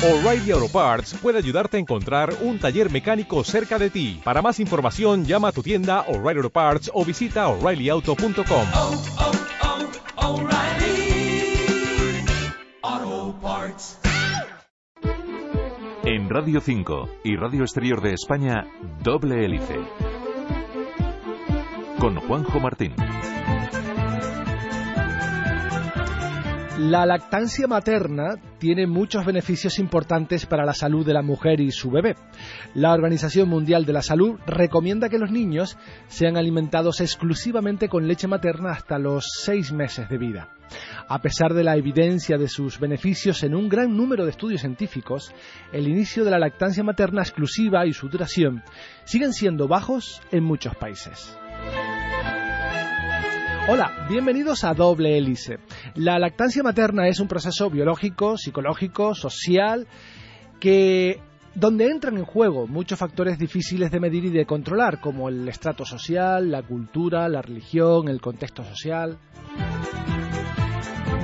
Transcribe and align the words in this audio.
O'Reilly 0.00 0.52
Auto 0.52 0.68
Parts 0.68 1.14
puede 1.20 1.38
ayudarte 1.38 1.76
a 1.76 1.80
encontrar 1.80 2.32
un 2.42 2.60
taller 2.60 2.88
mecánico 2.88 3.42
cerca 3.42 3.80
de 3.80 3.90
ti. 3.90 4.20
Para 4.22 4.40
más 4.42 4.60
información, 4.60 5.24
llama 5.24 5.48
a 5.48 5.52
tu 5.52 5.60
tienda 5.60 6.02
O'Reilly 6.02 6.38
Auto 6.38 6.50
Parts 6.50 6.88
o 6.94 7.04
visita 7.04 7.48
oreillyauto.com. 7.48 8.66
oh, 8.74 9.02
oh, 13.02 13.38
Parts. 13.42 13.98
En 16.04 16.30
Radio 16.30 16.60
5 16.60 17.08
y 17.24 17.34
Radio 17.34 17.62
Exterior 17.62 18.00
de 18.00 18.12
España, 18.12 18.68
Doble 19.02 19.44
Hélice. 19.44 19.80
Con 21.98 22.20
Juanjo 22.20 22.60
Martín. 22.60 22.94
La 26.78 27.04
lactancia 27.06 27.66
materna 27.66 28.36
tiene 28.60 28.86
muchos 28.86 29.26
beneficios 29.26 29.80
importantes 29.80 30.46
para 30.46 30.64
la 30.64 30.72
salud 30.72 31.04
de 31.04 31.12
la 31.12 31.22
mujer 31.22 31.60
y 31.60 31.72
su 31.72 31.90
bebé. 31.90 32.14
La 32.72 32.92
Organización 32.92 33.48
Mundial 33.48 33.84
de 33.84 33.92
la 33.92 34.00
Salud 34.00 34.38
recomienda 34.46 35.08
que 35.08 35.18
los 35.18 35.32
niños 35.32 35.76
sean 36.06 36.36
alimentados 36.36 37.00
exclusivamente 37.00 37.88
con 37.88 38.06
leche 38.06 38.28
materna 38.28 38.70
hasta 38.70 38.96
los 39.00 39.26
seis 39.42 39.72
meses 39.72 40.08
de 40.08 40.18
vida. 40.18 40.50
A 41.08 41.20
pesar 41.20 41.52
de 41.52 41.64
la 41.64 41.76
evidencia 41.76 42.38
de 42.38 42.46
sus 42.46 42.78
beneficios 42.78 43.42
en 43.42 43.56
un 43.56 43.68
gran 43.68 43.96
número 43.96 44.24
de 44.24 44.30
estudios 44.30 44.60
científicos, 44.60 45.34
el 45.72 45.88
inicio 45.88 46.24
de 46.24 46.30
la 46.30 46.38
lactancia 46.38 46.84
materna 46.84 47.22
exclusiva 47.22 47.86
y 47.86 47.92
su 47.92 48.08
duración 48.08 48.62
siguen 49.02 49.32
siendo 49.32 49.66
bajos 49.66 50.22
en 50.30 50.44
muchos 50.44 50.76
países. 50.76 51.36
Hola, 53.70 54.06
bienvenidos 54.08 54.64
a 54.64 54.72
Doble 54.72 55.18
Hélice. 55.18 55.58
La 55.94 56.18
lactancia 56.18 56.62
materna 56.62 57.06
es 57.06 57.20
un 57.20 57.28
proceso 57.28 57.68
biológico, 57.68 58.38
psicológico, 58.38 59.14
social, 59.14 59.86
que 60.58 61.20
donde 61.54 61.90
entran 61.90 62.16
en 62.16 62.24
juego 62.24 62.66
muchos 62.66 62.98
factores 62.98 63.38
difíciles 63.38 63.90
de 63.90 64.00
medir 64.00 64.24
y 64.24 64.30
de 64.30 64.46
controlar, 64.46 65.02
como 65.02 65.28
el 65.28 65.46
estrato 65.46 65.84
social, 65.84 66.50
la 66.50 66.62
cultura, 66.62 67.28
la 67.28 67.42
religión, 67.42 68.08
el 68.08 68.22
contexto 68.22 68.64
social. 68.64 69.18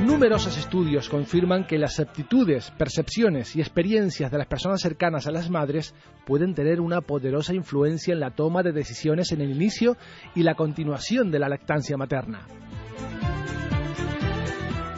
Numerosos 0.03 0.59
estudios 0.59 1.09
confirman 1.09 1.67
que 1.67 1.79
las 1.79 2.01
aptitudes, 2.01 2.71
percepciones 2.73 3.55
y 3.57 3.61
experiencias 3.61 4.31
de 4.31 4.39
las 4.39 4.47
personas 4.47 4.81
cercanas 4.81 5.27
a 5.27 5.31
las 5.31 5.49
madres 5.49 5.95
pueden 6.27 6.55
tener 6.55 6.81
una 6.81 7.01
poderosa 7.01 7.55
influencia 7.55 8.13
en 8.13 8.21
la 8.21 8.31
toma 8.31 8.63
de 8.63 8.73
decisiones 8.73 9.33
en 9.33 9.41
el 9.41 9.51
inicio 9.51 9.97
y 10.35 10.43
la 10.43 10.55
continuación 10.55 11.31
de 11.31 11.39
la 11.39 11.49
lactancia 11.49 11.97
materna. 11.97 12.47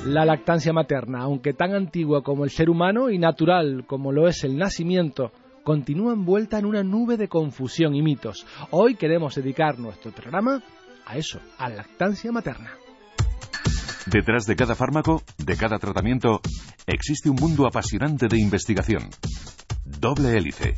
La 0.06 0.24
lactancia 0.24 0.72
materna, 0.72 1.20
aunque 1.20 1.52
tan 1.52 1.74
antigua 1.74 2.22
como 2.22 2.44
el 2.44 2.50
ser 2.50 2.70
humano 2.70 3.10
y 3.10 3.18
natural 3.18 3.84
como 3.86 4.12
lo 4.12 4.28
es 4.28 4.44
el 4.44 4.56
nacimiento, 4.56 5.32
continúa 5.64 6.12
envuelta 6.12 6.58
en 6.58 6.66
una 6.66 6.84
nube 6.84 7.16
de 7.16 7.28
confusión 7.28 7.94
y 7.94 8.02
mitos. 8.02 8.46
Hoy 8.70 8.94
queremos 8.94 9.34
dedicar 9.34 9.78
nuestro 9.78 10.12
programa 10.12 10.62
a 11.04 11.16
eso, 11.16 11.40
a 11.58 11.68
la 11.68 11.76
lactancia 11.76 12.30
materna. 12.30 12.85
Detrás 14.06 14.46
de 14.46 14.54
cada 14.54 14.76
fármaco, 14.76 15.22
de 15.38 15.56
cada 15.56 15.78
tratamiento, 15.78 16.40
existe 16.86 17.28
un 17.28 17.36
mundo 17.36 17.66
apasionante 17.66 18.28
de 18.28 18.38
investigación. 18.38 19.10
Doble 19.84 20.36
Hélice. 20.36 20.76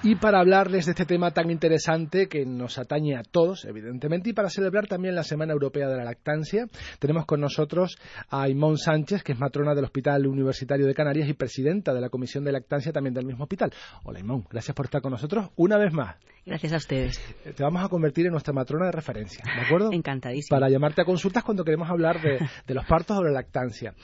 Y 0.00 0.14
para 0.14 0.38
hablarles 0.38 0.86
de 0.86 0.92
este 0.92 1.06
tema 1.06 1.32
tan 1.32 1.50
interesante 1.50 2.28
que 2.28 2.46
nos 2.46 2.78
atañe 2.78 3.16
a 3.16 3.22
todos, 3.24 3.64
evidentemente, 3.64 4.30
y 4.30 4.32
para 4.32 4.48
celebrar 4.48 4.86
también 4.86 5.16
la 5.16 5.24
Semana 5.24 5.52
Europea 5.52 5.88
de 5.88 5.96
la 5.96 6.04
Lactancia, 6.04 6.66
tenemos 7.00 7.26
con 7.26 7.40
nosotros 7.40 7.98
a 8.30 8.48
Imón 8.48 8.78
Sánchez, 8.78 9.24
que 9.24 9.32
es 9.32 9.40
matrona 9.40 9.74
del 9.74 9.84
Hospital 9.84 10.28
Universitario 10.28 10.86
de 10.86 10.94
Canarias 10.94 11.28
y 11.28 11.32
presidenta 11.32 11.92
de 11.92 12.00
la 12.00 12.10
Comisión 12.10 12.44
de 12.44 12.52
Lactancia 12.52 12.92
también 12.92 13.12
del 13.12 13.26
mismo 13.26 13.42
hospital. 13.42 13.72
Hola 14.04 14.20
Imón, 14.20 14.44
gracias 14.48 14.72
por 14.72 14.86
estar 14.86 15.02
con 15.02 15.10
nosotros 15.10 15.50
una 15.56 15.76
vez 15.76 15.92
más. 15.92 16.16
Gracias 16.46 16.72
a 16.72 16.76
ustedes. 16.76 17.20
Te 17.56 17.62
vamos 17.62 17.84
a 17.84 17.88
convertir 17.88 18.24
en 18.26 18.32
nuestra 18.32 18.54
matrona 18.54 18.86
de 18.86 18.92
referencia, 18.92 19.42
¿de 19.44 19.66
acuerdo? 19.66 19.92
Encantadísimo. 19.92 20.56
Para 20.56 20.70
llamarte 20.70 21.02
a 21.02 21.04
consultas 21.04 21.42
cuando 21.42 21.64
queremos 21.64 21.90
hablar 21.90 22.22
de, 22.22 22.38
de 22.66 22.74
los 22.74 22.86
partos 22.86 23.18
o 23.18 23.20
de 23.20 23.30
la 23.30 23.40
lactancia. 23.40 23.94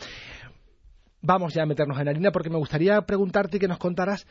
Vamos 1.26 1.54
ya 1.54 1.62
a 1.62 1.66
meternos 1.66 1.98
en 1.98 2.06
harina 2.06 2.32
porque 2.32 2.50
me 2.50 2.58
gustaría 2.58 3.00
preguntarte 3.00 3.58
que 3.58 3.66
nos 3.66 3.78
contaras 3.78 4.26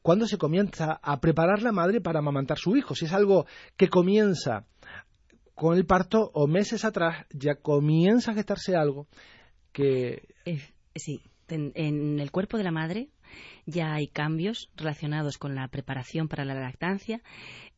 cuándo 0.00 0.26
se 0.26 0.38
comienza 0.38 0.98
a 1.02 1.20
preparar 1.20 1.60
la 1.60 1.72
madre 1.72 2.00
para 2.00 2.20
amamantar 2.20 2.56
su 2.56 2.74
hijo. 2.74 2.94
Si 2.94 3.04
es 3.04 3.12
algo 3.12 3.44
que 3.76 3.88
comienza 3.88 4.64
con 5.54 5.76
el 5.76 5.84
parto 5.84 6.30
o 6.32 6.46
meses 6.46 6.86
atrás 6.86 7.26
ya 7.30 7.56
comienza 7.56 8.30
a 8.30 8.34
gestarse 8.34 8.76
algo 8.76 9.08
que... 9.72 10.22
Sí, 10.94 11.20
en, 11.48 11.72
en 11.74 12.18
el 12.18 12.30
cuerpo 12.30 12.56
de 12.56 12.64
la 12.64 12.72
madre 12.72 13.10
ya 13.66 13.92
hay 13.92 14.08
cambios 14.08 14.70
relacionados 14.74 15.36
con 15.36 15.54
la 15.54 15.68
preparación 15.68 16.28
para 16.28 16.46
la 16.46 16.54
lactancia 16.54 17.20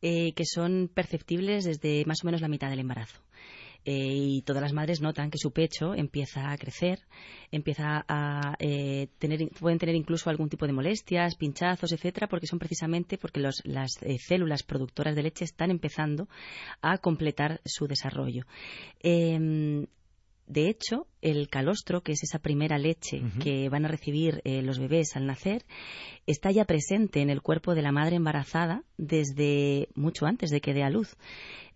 eh, 0.01 0.31
que 0.31 0.45
son 0.45 0.89
perceptibles 0.93 1.65
desde 1.65 2.05
más 2.05 2.23
o 2.23 2.25
menos 2.25 2.39
la 2.39 2.47
mitad 2.47 2.69
del 2.69 2.79
embarazo. 2.79 3.21
Eh, 3.83 3.93
y 3.93 4.41
todas 4.43 4.61
las 4.61 4.73
madres 4.73 5.01
notan 5.01 5.31
que 5.31 5.39
su 5.39 5.51
pecho 5.51 5.95
empieza 5.95 6.51
a 6.51 6.57
crecer, 6.57 6.99
empieza 7.51 8.05
a 8.07 8.55
eh, 8.59 9.07
tener, 9.17 9.49
pueden 9.59 9.79
tener 9.79 9.95
incluso 9.95 10.29
algún 10.29 10.49
tipo 10.49 10.67
de 10.67 10.73
molestias, 10.73 11.35
pinchazos, 11.35 11.91
etcétera, 11.91 12.27
porque 12.27 12.45
son 12.45 12.59
precisamente 12.59 13.17
porque 13.17 13.39
los, 13.39 13.61
las 13.65 13.97
eh, 14.03 14.19
células 14.19 14.63
productoras 14.63 15.15
de 15.15 15.23
leche 15.23 15.45
están 15.45 15.71
empezando 15.71 16.27
a 16.81 16.99
completar 16.99 17.59
su 17.65 17.87
desarrollo. 17.87 18.45
Em, 18.99 19.87
de 20.45 20.69
hecho, 20.69 21.07
el 21.21 21.47
calostro, 21.49 22.01
que 22.01 22.13
es 22.13 22.23
esa 22.23 22.39
primera 22.39 22.77
leche 22.77 23.21
que 23.41 23.69
van 23.69 23.85
a 23.85 23.87
recibir 23.87 24.41
eh, 24.43 24.61
los 24.61 24.79
bebés 24.79 25.15
al 25.15 25.25
nacer, 25.25 25.65
está 26.25 26.51
ya 26.51 26.65
presente 26.65 27.21
en 27.21 27.29
el 27.29 27.41
cuerpo 27.41 27.75
de 27.75 27.81
la 27.81 27.91
madre 27.91 28.15
embarazada 28.15 28.83
desde 28.97 29.89
mucho 29.95 30.25
antes 30.25 30.49
de 30.49 30.61
que 30.61 30.73
dé 30.73 30.83
a 30.83 30.89
luz. 30.89 31.15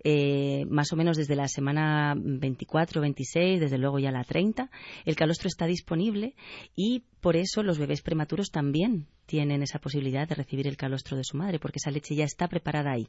Eh, 0.08 0.66
más 0.70 0.94
o 0.94 0.96
menos 0.96 1.18
desde 1.18 1.36
la 1.36 1.48
semana 1.48 2.14
24, 2.16 3.02
26, 3.02 3.60
desde 3.60 3.80
luego 3.80 3.98
ya 3.98 4.12
la 4.12 4.24
30, 4.24 4.70
el 5.04 5.16
calostro 5.16 5.48
está 5.48 5.66
disponible 5.66 6.36
y 6.76 7.06
por 7.22 7.36
eso 7.36 7.64
los 7.64 7.80
bebés 7.80 8.04
prematuros 8.04 8.52
también 8.52 9.08
tienen 9.26 9.64
esa 9.64 9.80
posibilidad 9.80 10.28
de 10.28 10.36
recibir 10.36 10.68
el 10.68 10.78
calostro 10.78 11.18
de 11.18 11.24
su 11.24 11.38
madre, 11.38 11.58
porque 11.58 11.80
esa 11.80 11.90
leche 11.90 12.14
ya 12.14 12.24
está 12.24 12.48
preparada 12.48 12.92
ahí. 12.92 13.08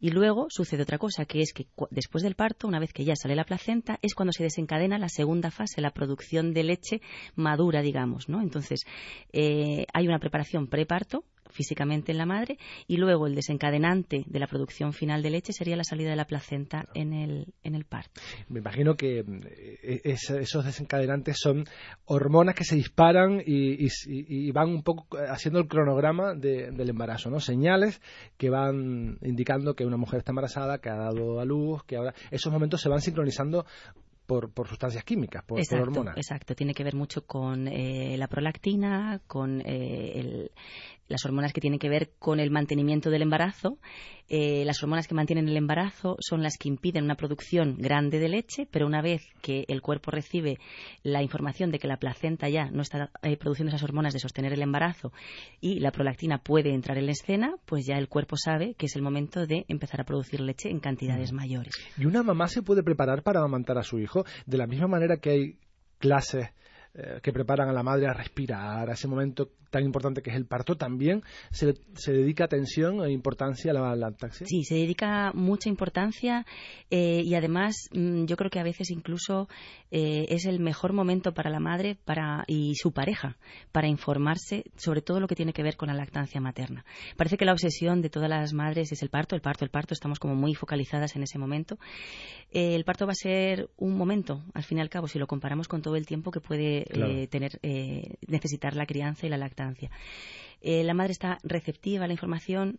Y 0.00 0.10
luego 0.10 0.46
sucede 0.50 0.82
otra 0.82 0.98
cosa, 0.98 1.24
que 1.26 1.42
es 1.42 1.52
que 1.52 1.68
después 1.92 2.24
del 2.24 2.34
parto, 2.34 2.66
una 2.66 2.80
vez 2.80 2.92
que 2.92 3.04
ya 3.04 3.14
sale 3.14 3.36
la 3.36 3.44
placenta, 3.44 4.00
es 4.02 4.14
cuando 4.14 4.32
se 4.32 4.42
desencadena 4.42 4.98
la 4.98 5.08
segunda 5.08 5.52
fase, 5.52 5.71
la 5.80 5.92
producción 5.92 6.52
de 6.52 6.64
leche 6.64 7.00
madura, 7.36 7.80
digamos, 7.82 8.28
¿no? 8.28 8.40
Entonces, 8.42 8.84
eh, 9.32 9.86
hay 9.92 10.06
una 10.06 10.18
preparación 10.18 10.66
preparto 10.66 11.24
físicamente 11.50 12.12
en 12.12 12.18
la 12.18 12.24
madre 12.24 12.56
y 12.86 12.96
luego 12.96 13.26
el 13.26 13.34
desencadenante 13.34 14.24
de 14.26 14.38
la 14.38 14.46
producción 14.46 14.94
final 14.94 15.22
de 15.22 15.28
leche 15.28 15.52
sería 15.52 15.76
la 15.76 15.84
salida 15.84 16.08
de 16.08 16.16
la 16.16 16.24
placenta 16.24 16.86
en 16.94 17.12
el, 17.12 17.52
en 17.62 17.74
el 17.74 17.84
parto. 17.84 18.22
Me 18.48 18.60
imagino 18.60 18.94
que 18.94 19.18
eh, 19.18 20.00
es- 20.02 20.30
esos 20.30 20.64
desencadenantes 20.64 21.36
son 21.38 21.64
hormonas 22.06 22.54
que 22.54 22.64
se 22.64 22.74
disparan 22.76 23.42
y, 23.44 23.84
y- 23.84 23.88
y 24.06 24.50
van 24.50 24.70
un 24.70 24.82
poco 24.82 25.18
haciendo 25.28 25.60
el 25.60 25.68
cronograma 25.68 26.32
de- 26.34 26.70
del 26.70 26.88
embarazo, 26.88 27.28
¿no? 27.28 27.38
Señales 27.38 28.00
que 28.38 28.48
van 28.48 29.18
indicando 29.20 29.74
que 29.74 29.84
una 29.84 29.98
mujer 29.98 30.20
está 30.20 30.32
embarazada, 30.32 30.78
que 30.78 30.88
ha 30.88 30.96
dado 30.96 31.38
a 31.38 31.44
luz, 31.44 31.82
que 31.84 31.96
ahora 31.96 32.14
esos 32.30 32.50
momentos 32.50 32.80
se 32.80 32.88
van 32.88 33.02
sincronizando 33.02 33.66
por, 34.26 34.50
por 34.50 34.68
sustancias 34.68 35.04
químicas, 35.04 35.42
por, 35.42 35.56
por 35.56 35.60
exacto, 35.60 35.82
hormonas. 35.82 36.16
exacto. 36.16 36.54
Tiene 36.54 36.74
que 36.74 36.84
ver 36.84 36.94
mucho 36.94 37.26
con 37.26 37.68
eh, 37.68 38.16
la 38.18 38.28
prolactina, 38.28 39.20
con 39.26 39.60
eh, 39.60 40.12
el- 40.20 40.50
las 41.12 41.24
hormonas 41.24 41.52
que 41.52 41.60
tienen 41.60 41.78
que 41.78 41.88
ver 41.88 42.10
con 42.18 42.40
el 42.40 42.50
mantenimiento 42.50 43.10
del 43.10 43.22
embarazo. 43.22 43.78
Eh, 44.28 44.64
las 44.64 44.82
hormonas 44.82 45.06
que 45.06 45.14
mantienen 45.14 45.46
el 45.46 45.56
embarazo 45.56 46.16
son 46.20 46.42
las 46.42 46.56
que 46.56 46.68
impiden 46.68 47.04
una 47.04 47.16
producción 47.16 47.76
grande 47.78 48.18
de 48.18 48.30
leche, 48.30 48.66
pero 48.70 48.86
una 48.86 49.02
vez 49.02 49.22
que 49.42 49.64
el 49.68 49.82
cuerpo 49.82 50.10
recibe 50.10 50.58
la 51.02 51.22
información 51.22 51.70
de 51.70 51.78
que 51.78 51.86
la 51.86 51.98
placenta 51.98 52.48
ya 52.48 52.70
no 52.70 52.80
está 52.80 53.10
eh, 53.22 53.36
produciendo 53.36 53.68
esas 53.68 53.82
hormonas 53.82 54.14
de 54.14 54.20
sostener 54.20 54.54
el 54.54 54.62
embarazo 54.62 55.12
y 55.60 55.80
la 55.80 55.92
prolactina 55.92 56.38
puede 56.38 56.72
entrar 56.72 56.96
en 56.96 57.06
la 57.06 57.12
escena, 57.12 57.54
pues 57.66 57.84
ya 57.86 57.96
el 57.96 58.08
cuerpo 58.08 58.36
sabe 58.36 58.74
que 58.74 58.86
es 58.86 58.96
el 58.96 59.02
momento 59.02 59.46
de 59.46 59.66
empezar 59.68 60.00
a 60.00 60.04
producir 60.04 60.40
leche 60.40 60.70
en 60.70 60.80
cantidades 60.80 61.32
mayores. 61.32 61.74
¿Y 61.98 62.06
una 62.06 62.22
mamá 62.22 62.48
se 62.48 62.62
puede 62.62 62.82
preparar 62.82 63.22
para 63.22 63.40
amamantar 63.40 63.76
a 63.76 63.82
su 63.82 63.98
hijo 63.98 64.24
de 64.46 64.56
la 64.56 64.66
misma 64.66 64.88
manera 64.88 65.18
que 65.18 65.30
hay 65.30 65.58
clases 65.98 66.48
eh, 66.94 67.20
que 67.22 67.32
preparan 67.32 67.68
a 67.68 67.72
la 67.72 67.82
madre 67.82 68.06
a 68.06 68.12
respirar, 68.12 68.88
a 68.88 68.92
ese 68.92 69.08
momento 69.08 69.50
tan 69.72 69.84
importante 69.84 70.22
que 70.22 70.30
es 70.30 70.36
el 70.36 70.46
parto, 70.46 70.76
también 70.76 71.22
se, 71.50 71.74
se 71.94 72.12
dedica 72.12 72.44
atención 72.44 73.04
e 73.04 73.10
importancia 73.10 73.72
a 73.72 73.74
la 73.74 73.96
lactancia? 73.96 74.46
Sí, 74.46 74.62
se 74.62 74.76
dedica 74.76 75.32
mucha 75.34 75.68
importancia 75.68 76.46
eh, 76.90 77.22
y 77.24 77.34
además 77.34 77.88
mm, 77.92 78.26
yo 78.26 78.36
creo 78.36 78.50
que 78.50 78.60
a 78.60 78.62
veces 78.62 78.90
incluso 78.90 79.48
eh, 79.90 80.26
es 80.28 80.46
el 80.46 80.60
mejor 80.60 80.92
momento 80.92 81.34
para 81.34 81.50
la 81.50 81.58
madre 81.58 81.96
para, 82.04 82.44
y 82.46 82.76
su 82.76 82.92
pareja 82.92 83.36
para 83.72 83.88
informarse 83.88 84.64
sobre 84.76 85.02
todo 85.02 85.18
lo 85.18 85.26
que 85.26 85.34
tiene 85.34 85.52
que 85.52 85.64
ver 85.64 85.76
con 85.76 85.88
la 85.88 85.94
lactancia 85.94 86.40
materna. 86.40 86.84
Parece 87.16 87.36
que 87.36 87.44
la 87.44 87.52
obsesión 87.52 88.02
de 88.02 88.10
todas 88.10 88.30
las 88.30 88.52
madres 88.52 88.92
es 88.92 89.02
el 89.02 89.10
parto, 89.10 89.34
el 89.34 89.42
parto, 89.42 89.64
el 89.64 89.70
parto, 89.70 89.94
estamos 89.94 90.20
como 90.20 90.36
muy 90.36 90.54
focalizadas 90.54 91.16
en 91.16 91.24
ese 91.24 91.38
momento. 91.38 91.78
Eh, 92.52 92.76
el 92.76 92.84
parto 92.84 93.06
va 93.06 93.12
a 93.12 93.16
ser 93.16 93.68
un 93.76 93.96
momento, 93.96 94.44
al 94.54 94.62
fin 94.62 94.78
y 94.78 94.80
al 94.80 94.88
cabo, 94.88 95.08
si 95.08 95.18
lo 95.18 95.26
comparamos 95.26 95.66
con 95.66 95.82
todo 95.82 95.96
el 95.96 96.06
tiempo 96.06 96.30
que 96.30 96.40
puede 96.40 96.52
puede 96.52 97.22
eh, 97.22 97.26
tener, 97.28 97.58
eh, 97.62 98.16
necesitar 98.28 98.76
la 98.76 98.84
crianza 98.84 99.26
y 99.26 99.30
la 99.30 99.38
lactancia. 99.38 99.61
Eh, 100.60 100.84
la 100.84 100.94
madre 100.94 101.12
está 101.12 101.38
receptiva 101.42 102.04
a 102.04 102.06
la 102.06 102.14
información, 102.14 102.78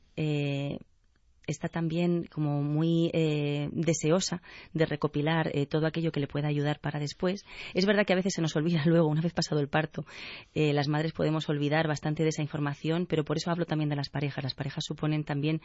está 1.47 1.67
también 1.67 2.25
como 2.31 2.61
muy 2.63 3.09
eh, 3.13 3.69
deseosa 3.71 4.41
de 4.73 4.85
recopilar 4.85 5.51
eh, 5.53 5.65
todo 5.65 5.87
aquello 5.87 6.11
que 6.11 6.19
le 6.19 6.27
pueda 6.27 6.47
ayudar 6.47 6.79
para 6.79 6.99
después. 6.99 7.45
Es 7.73 7.85
verdad 7.85 8.05
que 8.05 8.13
a 8.13 8.15
veces 8.15 8.33
se 8.33 8.41
nos 8.41 8.55
olvida 8.55 8.83
luego, 8.85 9.07
una 9.07 9.21
vez 9.21 9.33
pasado 9.33 9.59
el 9.59 9.67
parto, 9.67 10.05
eh, 10.53 10.73
las 10.73 10.87
madres 10.87 11.13
podemos 11.13 11.49
olvidar 11.49 11.87
bastante 11.87 12.23
de 12.23 12.29
esa 12.29 12.41
información, 12.41 13.05
pero 13.07 13.23
por 13.23 13.37
eso 13.37 13.51
hablo 13.51 13.65
también 13.65 13.89
de 13.89 13.95
las 13.95 14.09
parejas. 14.09 14.43
Las 14.43 14.55
parejas 14.55 14.83
suponen 14.85 15.23
también 15.23 15.61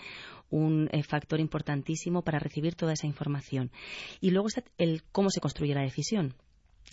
un 0.50 0.88
factor 1.06 1.41
importantísimo 1.41 2.23
para 2.23 2.38
recibir 2.38 2.75
toda 2.75 2.93
esa 2.93 3.06
información. 3.06 3.70
Y 4.20 4.31
luego 4.31 4.49
está 4.49 4.65
el 4.79 5.03
cómo 5.12 5.31
se 5.31 5.41
construye 5.41 5.75
la 5.75 5.82
decisión. 5.82 6.35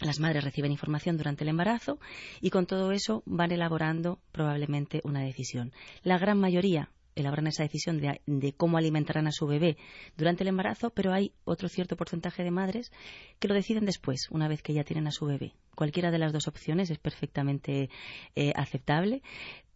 Las 0.01 0.19
madres 0.19 0.43
reciben 0.43 0.71
información 0.71 1.17
durante 1.17 1.43
el 1.43 1.49
embarazo 1.49 1.99
y 2.41 2.49
con 2.49 2.65
todo 2.65 2.91
eso 2.91 3.23
van 3.25 3.51
elaborando 3.51 4.19
probablemente 4.31 4.99
una 5.03 5.21
decisión. 5.21 5.71
La 6.03 6.17
gran 6.17 6.37
mayoría 6.37 6.89
elaboran 7.15 7.47
esa 7.47 7.63
decisión 7.63 7.99
de, 7.99 8.53
cómo 8.57 8.77
alimentarán 8.77 9.27
a 9.27 9.31
su 9.31 9.47
bebé 9.47 9.77
durante 10.17 10.43
el 10.43 10.49
embarazo, 10.49 10.89
pero 10.89 11.13
hay 11.13 11.31
otro 11.45 11.69
cierto 11.69 11.95
porcentaje 11.95 12.43
de 12.43 12.51
madres 12.51 12.91
que 13.39 13.47
lo 13.47 13.53
deciden 13.53 13.85
después, 13.85 14.27
una 14.31 14.49
vez 14.49 14.61
que 14.61 14.73
ya 14.73 14.83
tienen 14.83 15.07
a 15.07 15.11
su 15.11 15.25
bebé. 15.25 15.53
Cualquiera 15.75 16.11
de 16.11 16.19
las 16.19 16.33
dos 16.33 16.47
opciones 16.47 16.89
es 16.89 16.99
perfectamente 16.99 17.89
eh, 18.35 18.51
aceptable, 18.55 19.21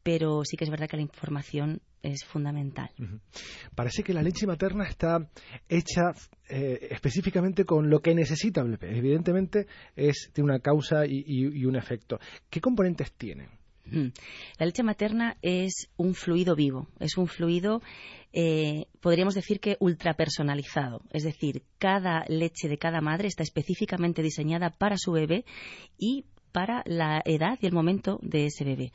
pero 0.04 0.44
sí 0.44 0.58
que 0.58 0.66
es 0.66 0.70
verdad 0.70 0.90
que 0.90 0.98
la 0.98 1.04
información 1.04 1.82
es 2.02 2.24
fundamental. 2.24 2.90
Parece 3.76 4.04
que 4.04 4.14
la 4.14 4.22
leche 4.22 4.48
materna 4.48 4.86
está 4.86 5.30
hecha 5.68 6.12
eh, 6.48 6.88
específicamente 6.92 7.66
con 7.66 7.90
lo 7.90 8.00
que 8.02 8.16
necesita 8.16 8.62
el 8.62 8.78
bebé. 8.78 8.98
Evidentemente 8.98 9.68
es, 9.96 10.32
tiene 10.34 10.52
una 10.52 10.60
causa 10.60 11.06
y 11.06 11.66
un 11.66 11.76
efecto. 11.76 12.20
¿Qué 12.50 12.62
componentes 12.62 13.12
tiene? 13.14 13.60
La 14.58 14.66
leche 14.66 14.84
materna 14.84 15.38
es 15.42 15.90
un 15.98 16.14
fluido 16.14 16.56
vivo, 16.56 16.88
es 17.00 17.18
un 17.18 17.28
fluido, 17.28 17.82
eh, 18.34 18.86
podríamos 19.02 19.36
decir 19.36 19.60
que 19.60 19.78
ultrapersonalizado. 19.80 21.02
Es 21.12 21.24
decir, 21.24 21.64
cada 21.78 22.24
leche 22.28 22.68
de 22.68 22.78
cada 22.78 23.02
madre 23.02 23.28
está 23.28 23.44
específicamente 23.44 24.22
diseñada 24.22 24.70
para 24.70 24.96
su 24.98 25.12
bebé 25.12 25.46
y 25.98 26.26
para 26.52 26.84
la 26.86 27.22
edad 27.26 27.58
y 27.62 27.66
el 27.66 27.74
momento 27.74 28.20
de 28.22 28.46
ese 28.46 28.64
bebé. 28.64 28.92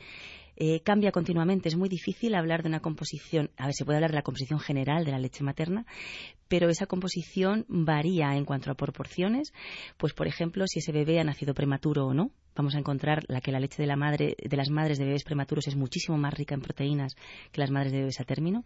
Eh, 0.57 0.81
cambia 0.81 1.11
continuamente. 1.11 1.69
Es 1.69 1.75
muy 1.75 1.89
difícil 1.89 2.35
hablar 2.35 2.63
de 2.63 2.69
una 2.69 2.79
composición. 2.79 3.51
A 3.57 3.65
ver, 3.65 3.73
se 3.75 3.85
puede 3.85 3.97
hablar 3.97 4.11
de 4.11 4.17
la 4.17 4.23
composición 4.23 4.59
general 4.59 5.05
de 5.05 5.11
la 5.11 5.19
leche 5.19 5.43
materna, 5.43 5.85
pero 6.47 6.69
esa 6.69 6.85
composición 6.85 7.65
varía 7.67 8.35
en 8.35 8.45
cuanto 8.45 8.71
a 8.71 8.75
proporciones. 8.75 9.53
Pues, 9.97 10.13
por 10.13 10.27
ejemplo, 10.27 10.65
si 10.67 10.79
ese 10.79 10.91
bebé 10.91 11.19
ha 11.19 11.23
nacido 11.23 11.53
prematuro 11.53 12.05
o 12.05 12.13
no, 12.13 12.31
vamos 12.55 12.75
a 12.75 12.79
encontrar 12.79 13.23
la 13.27 13.41
que 13.41 13.51
la 13.51 13.59
leche 13.59 13.81
de, 13.81 13.87
la 13.87 13.95
madre, 13.95 14.35
de 14.41 14.57
las 14.57 14.69
madres 14.69 14.97
de 14.97 15.05
bebés 15.05 15.23
prematuros 15.23 15.67
es 15.67 15.75
muchísimo 15.75 16.17
más 16.17 16.33
rica 16.33 16.55
en 16.55 16.61
proteínas 16.61 17.15
que 17.51 17.59
las 17.59 17.69
madres 17.69 17.91
de 17.91 17.99
bebés 17.99 18.19
a 18.19 18.23
término. 18.23 18.63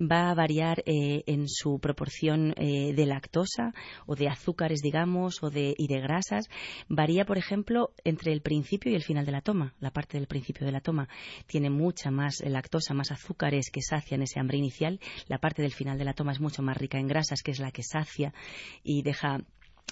Va 0.00 0.30
a 0.30 0.34
variar 0.34 0.82
eh, 0.86 1.24
en 1.26 1.48
su 1.48 1.78
proporción 1.80 2.54
eh, 2.56 2.92
de 2.94 3.06
lactosa 3.06 3.74
o 4.06 4.14
de 4.14 4.28
azúcares, 4.28 4.80
digamos, 4.82 5.42
o 5.42 5.50
de, 5.50 5.74
y 5.76 5.88
de 5.88 6.00
grasas. 6.00 6.48
Varía, 6.88 7.24
por 7.24 7.38
ejemplo, 7.38 7.90
entre 8.04 8.32
el 8.32 8.40
principio 8.40 8.92
y 8.92 8.94
el 8.94 9.02
final 9.02 9.26
de 9.26 9.32
la 9.32 9.40
toma. 9.40 9.74
La 9.80 9.90
parte 9.90 10.18
del 10.18 10.26
principio 10.26 10.64
de 10.66 10.72
la 10.72 10.80
toma 10.80 11.08
tiene 11.46 11.70
mucha 11.70 12.10
más 12.10 12.40
lactosa, 12.46 12.94
más 12.94 13.10
azúcares 13.10 13.70
que 13.70 13.82
sacian 13.82 14.22
ese 14.22 14.38
hambre 14.38 14.58
inicial. 14.58 15.00
La 15.26 15.38
parte 15.38 15.62
del 15.62 15.72
final 15.72 15.98
de 15.98 16.04
la 16.04 16.14
toma 16.14 16.32
es 16.32 16.40
mucho 16.40 16.62
más 16.62 16.76
rica 16.76 16.98
en 16.98 17.08
grasas, 17.14 17.42
que 17.42 17.52
es 17.52 17.60
la 17.60 17.70
que 17.70 17.82
sacia 17.82 18.34
y 18.82 19.02
deja 19.02 19.38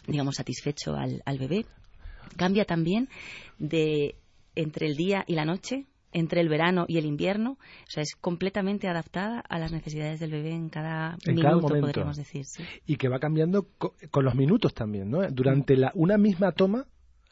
digamos, 0.07 0.37
satisfecho 0.37 0.95
al, 0.95 1.23
al 1.25 1.39
bebé. 1.39 1.65
Cambia 2.37 2.65
también 2.65 3.09
de 3.59 4.17
entre 4.55 4.87
el 4.87 4.97
día 4.97 5.25
y 5.27 5.35
la 5.35 5.45
noche, 5.45 5.87
entre 6.13 6.41
el 6.41 6.49
verano 6.49 6.85
y 6.89 6.99
el 6.99 7.07
invierno. 7.07 7.53
O 7.53 7.91
sea, 7.91 8.03
es 8.03 8.15
completamente 8.21 8.89
adaptada 8.89 9.41
a 9.41 9.59
las 9.59 9.73
necesidades 9.73 10.21
del 10.21 10.31
bebé 10.31 10.51
en 10.51 10.69
cada 10.69 11.17
minuto, 11.27 11.61
podríamos 11.61 12.17
decir. 12.17 12.45
Y 12.87 12.97
que 12.97 13.09
va 13.09 13.19
cambiando 13.19 13.67
con 14.11 14.25
los 14.25 14.35
minutos 14.35 14.75
también, 14.75 15.11
¿no? 15.11 15.27
Durante 15.31 15.77
la, 15.77 15.93
una 15.95 16.19
misma 16.19 16.53
toma, 16.53 16.87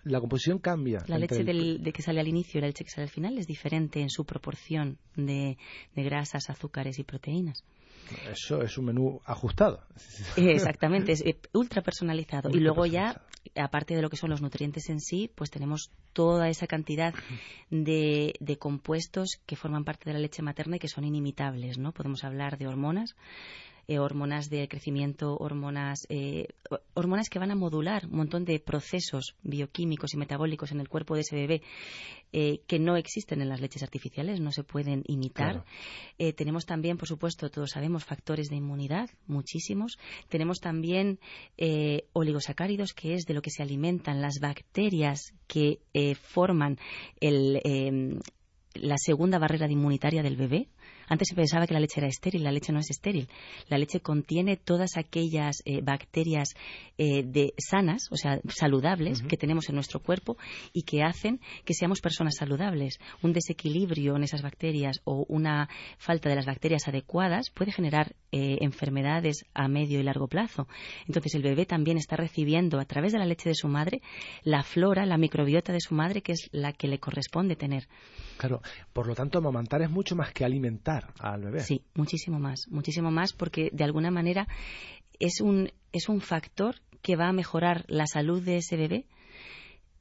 la 0.04 0.20
composición 0.20 0.58
cambia. 0.58 1.04
La 1.06 1.18
leche 1.18 1.44
de 1.44 1.92
que 1.92 2.02
sale 2.02 2.20
al 2.20 2.28
inicio 2.28 2.58
y 2.58 2.60
la 2.62 2.68
leche 2.68 2.84
que 2.84 2.90
sale 2.90 3.04
al 3.04 3.10
final 3.10 3.38
es 3.38 3.46
diferente 3.46 4.00
en 4.00 4.10
su 4.10 4.24
proporción 4.24 4.98
de 5.16 5.56
grasas, 5.94 6.50
azúcares 6.50 6.98
y 6.98 7.04
proteínas. 7.04 7.64
Eso 8.30 8.62
es 8.62 8.76
un 8.78 8.86
menú 8.86 9.20
ajustado. 9.24 9.82
Exactamente, 10.36 11.12
es 11.12 11.24
eh, 11.24 11.38
ultra 11.52 11.82
personalizado. 11.82 12.50
y 12.50 12.60
luego 12.60 12.86
ya, 12.86 13.22
aparte 13.56 13.94
de 13.94 14.02
lo 14.02 14.10
que 14.10 14.16
son 14.16 14.30
los 14.30 14.42
nutrientes 14.42 14.88
en 14.88 15.00
sí, 15.00 15.30
pues 15.34 15.50
tenemos 15.50 15.90
toda 16.12 16.48
esa 16.48 16.66
cantidad 16.66 17.14
de, 17.70 18.34
de 18.40 18.58
compuestos 18.58 19.40
que 19.46 19.56
forman 19.56 19.84
parte 19.84 20.10
de 20.10 20.14
la 20.14 20.18
leche 20.18 20.42
materna 20.42 20.76
y 20.76 20.78
que 20.78 20.88
son 20.88 21.04
inimitables, 21.04 21.78
¿no? 21.78 21.92
Podemos 21.92 22.24
hablar 22.24 22.58
de 22.58 22.66
hormonas, 22.66 23.14
eh, 23.90 23.98
hormonas 23.98 24.48
de 24.50 24.68
crecimiento, 24.68 25.36
hormonas, 25.36 26.06
eh, 26.10 26.46
hormonas 26.94 27.28
que 27.28 27.40
van 27.40 27.50
a 27.50 27.56
modular 27.56 28.06
un 28.06 28.18
montón 28.18 28.44
de 28.44 28.60
procesos 28.60 29.34
bioquímicos 29.42 30.14
y 30.14 30.16
metabólicos 30.16 30.70
en 30.70 30.78
el 30.78 30.88
cuerpo 30.88 31.16
de 31.16 31.22
ese 31.22 31.34
bebé 31.34 31.62
eh, 32.32 32.60
que 32.68 32.78
no 32.78 32.94
existen 32.94 33.42
en 33.42 33.48
las 33.48 33.60
leches 33.60 33.82
artificiales, 33.82 34.38
no 34.38 34.52
se 34.52 34.62
pueden 34.62 35.02
imitar. 35.08 35.64
tenemos 36.36 36.66
también, 36.66 36.98
por 36.98 37.08
supuesto, 37.08 37.50
todos 37.50 37.70
sabemos, 37.70 38.04
factores 38.04 38.48
de 38.48 38.54
inmunidad, 38.54 39.10
muchísimos. 39.26 39.98
Tenemos 40.28 40.60
también 40.60 41.18
oligosacáridos, 42.12 42.92
que 42.92 43.14
es 43.14 43.24
de 43.24 43.34
lo 43.34 43.42
que 43.42 43.50
se 43.50 43.64
alimentan 43.64 44.22
las 44.22 44.38
bacterias 44.40 45.34
que 45.48 45.80
forman 46.22 46.78
la 47.20 48.98
segunda 48.98 49.40
barrera 49.40 49.68
inmunitaria 49.68 50.22
del 50.22 50.36
bebé. 50.36 50.68
Antes 51.10 51.28
se 51.28 51.34
pensaba 51.34 51.66
que 51.66 51.74
la 51.74 51.80
leche 51.80 51.98
era 51.98 52.06
estéril, 52.06 52.44
la 52.44 52.52
leche 52.52 52.72
no 52.72 52.78
es 52.78 52.88
estéril. 52.88 53.28
La 53.68 53.78
leche 53.78 53.98
contiene 53.98 54.56
todas 54.56 54.96
aquellas 54.96 55.56
eh, 55.64 55.80
bacterias 55.82 56.50
eh, 56.98 57.24
de 57.24 57.52
sanas, 57.58 58.06
o 58.12 58.16
sea, 58.16 58.40
saludables, 58.48 59.22
que 59.22 59.36
tenemos 59.36 59.68
en 59.68 59.74
nuestro 59.74 59.98
cuerpo 59.98 60.36
y 60.72 60.84
que 60.84 61.02
hacen 61.02 61.40
que 61.64 61.74
seamos 61.74 62.00
personas 62.00 62.36
saludables. 62.36 63.00
Un 63.22 63.32
desequilibrio 63.32 64.14
en 64.14 64.22
esas 64.22 64.42
bacterias 64.42 65.00
o 65.02 65.26
una 65.28 65.68
falta 65.98 66.28
de 66.28 66.36
las 66.36 66.46
bacterias 66.46 66.86
adecuadas 66.86 67.50
puede 67.50 67.72
generar 67.72 68.14
eh, 68.30 68.58
enfermedades 68.60 69.44
a 69.52 69.66
medio 69.66 69.98
y 69.98 70.04
largo 70.04 70.28
plazo. 70.28 70.68
Entonces 71.08 71.34
el 71.34 71.42
bebé 71.42 71.66
también 71.66 71.96
está 71.96 72.14
recibiendo 72.14 72.78
a 72.78 72.84
través 72.84 73.12
de 73.12 73.18
la 73.18 73.26
leche 73.26 73.48
de 73.48 73.56
su 73.56 73.66
madre 73.66 74.00
la 74.44 74.62
flora, 74.62 75.06
la 75.06 75.18
microbiota 75.18 75.72
de 75.72 75.80
su 75.80 75.96
madre, 75.96 76.22
que 76.22 76.32
es 76.32 76.48
la 76.52 76.72
que 76.72 76.86
le 76.86 77.00
corresponde 77.00 77.56
tener. 77.56 77.88
Claro, 78.36 78.62
por 78.92 79.06
lo 79.08 79.14
tanto, 79.14 79.38
amamantar 79.38 79.82
es 79.82 79.90
mucho 79.90 80.14
más 80.14 80.32
que 80.32 80.44
alimentar 80.44 80.99
al 81.18 81.42
bebé. 81.42 81.60
Sí, 81.60 81.82
muchísimo 81.94 82.38
más, 82.38 82.66
muchísimo 82.68 83.10
más, 83.10 83.32
porque 83.32 83.70
de 83.72 83.84
alguna 83.84 84.10
manera 84.10 84.48
es 85.18 85.40
un, 85.40 85.70
es 85.92 86.08
un 86.08 86.20
factor 86.20 86.76
que 87.02 87.16
va 87.16 87.28
a 87.28 87.32
mejorar 87.32 87.84
la 87.88 88.06
salud 88.06 88.42
de 88.42 88.58
ese 88.58 88.76
bebé 88.76 89.06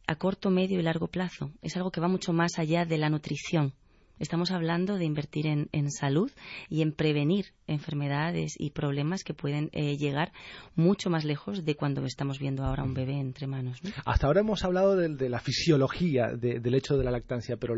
a 0.08 0.16
corto, 0.16 0.50
medio 0.50 0.80
y 0.80 0.84
largo 0.84 1.08
plazo. 1.08 1.52
Es 1.62 1.78
algo 1.78 1.92
que 1.92 2.02
va 2.02 2.08
mucho 2.08 2.34
más 2.34 2.58
allá 2.58 2.84
de 2.84 2.98
la 2.98 3.10
nutrición. 3.10 3.74
Estamos 4.20 4.52
hablando 4.52 4.98
de 4.98 5.06
invertir 5.06 5.48
en, 5.48 5.92
salud 5.92 6.30
y 6.70 6.82
en 6.82 6.92
prevenir 6.92 7.48
enfermedades 7.68 8.56
y 8.58 8.72
problemas 8.72 9.24
que 9.24 9.34
pueden 9.34 9.70
eh, 9.72 9.98
llegar 9.98 10.34
mucho 10.76 11.10
más 11.10 11.24
lejos 11.24 11.64
de 11.64 11.76
cuando 11.76 12.04
estamos 12.06 12.38
viendo 12.38 12.64
ahora 12.64 12.84
un 12.84 12.94
bebé 12.94 13.20
entre 13.20 13.48
manos. 13.48 13.80
Hasta 14.06 14.28
ahora 14.28 14.42
hemos 14.42 14.64
hablado 14.66 14.96
de, 14.96 15.30
la 15.30 15.40
fisiología 15.40 16.34
del 16.36 16.76
hecho 16.76 16.98
de 16.98 17.04
la 17.04 17.12
lactancia, 17.12 17.58
pero 17.58 17.76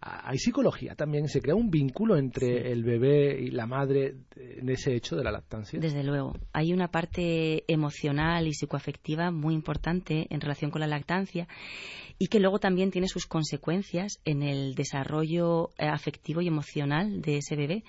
hay 0.00 0.38
psicología 0.38 0.94
también. 0.94 1.28
¿Se 1.28 1.40
crea 1.40 1.54
un 1.54 1.70
vínculo 1.70 2.16
entre 2.16 2.72
el 2.72 2.82
bebé 2.82 3.40
y 3.40 3.50
la 3.50 3.66
madre 3.66 4.16
en 4.36 4.68
ese 4.68 4.94
hecho 4.94 5.16
de 5.16 5.24
la 5.24 5.30
lactancia? 5.30 5.78
Desde 5.78 6.02
luego. 6.02 6.34
Hay 6.52 6.72
una 6.72 6.88
parte 6.88 7.64
emocional 7.72 8.48
y 8.48 8.54
psicoafectiva 8.54 9.30
muy 9.30 9.54
importante 9.54 10.26
en 10.30 10.40
relación 10.40 10.70
con 10.70 10.80
la 10.80 10.86
lactancia 10.86 11.46
y 12.18 12.28
que 12.28 12.40
luego 12.40 12.58
también 12.58 12.90
tiene 12.90 13.08
sus 13.08 13.26
consecuencias 13.26 14.20
en 14.24 14.42
el 14.42 14.74
desarrollo 14.74 15.70
eh, 15.78 15.86
afectivo 15.86 16.40
y 16.40 16.48
emocional 16.48 17.20
de 17.20 17.38
ese 17.38 17.56
bebé. 17.56 17.84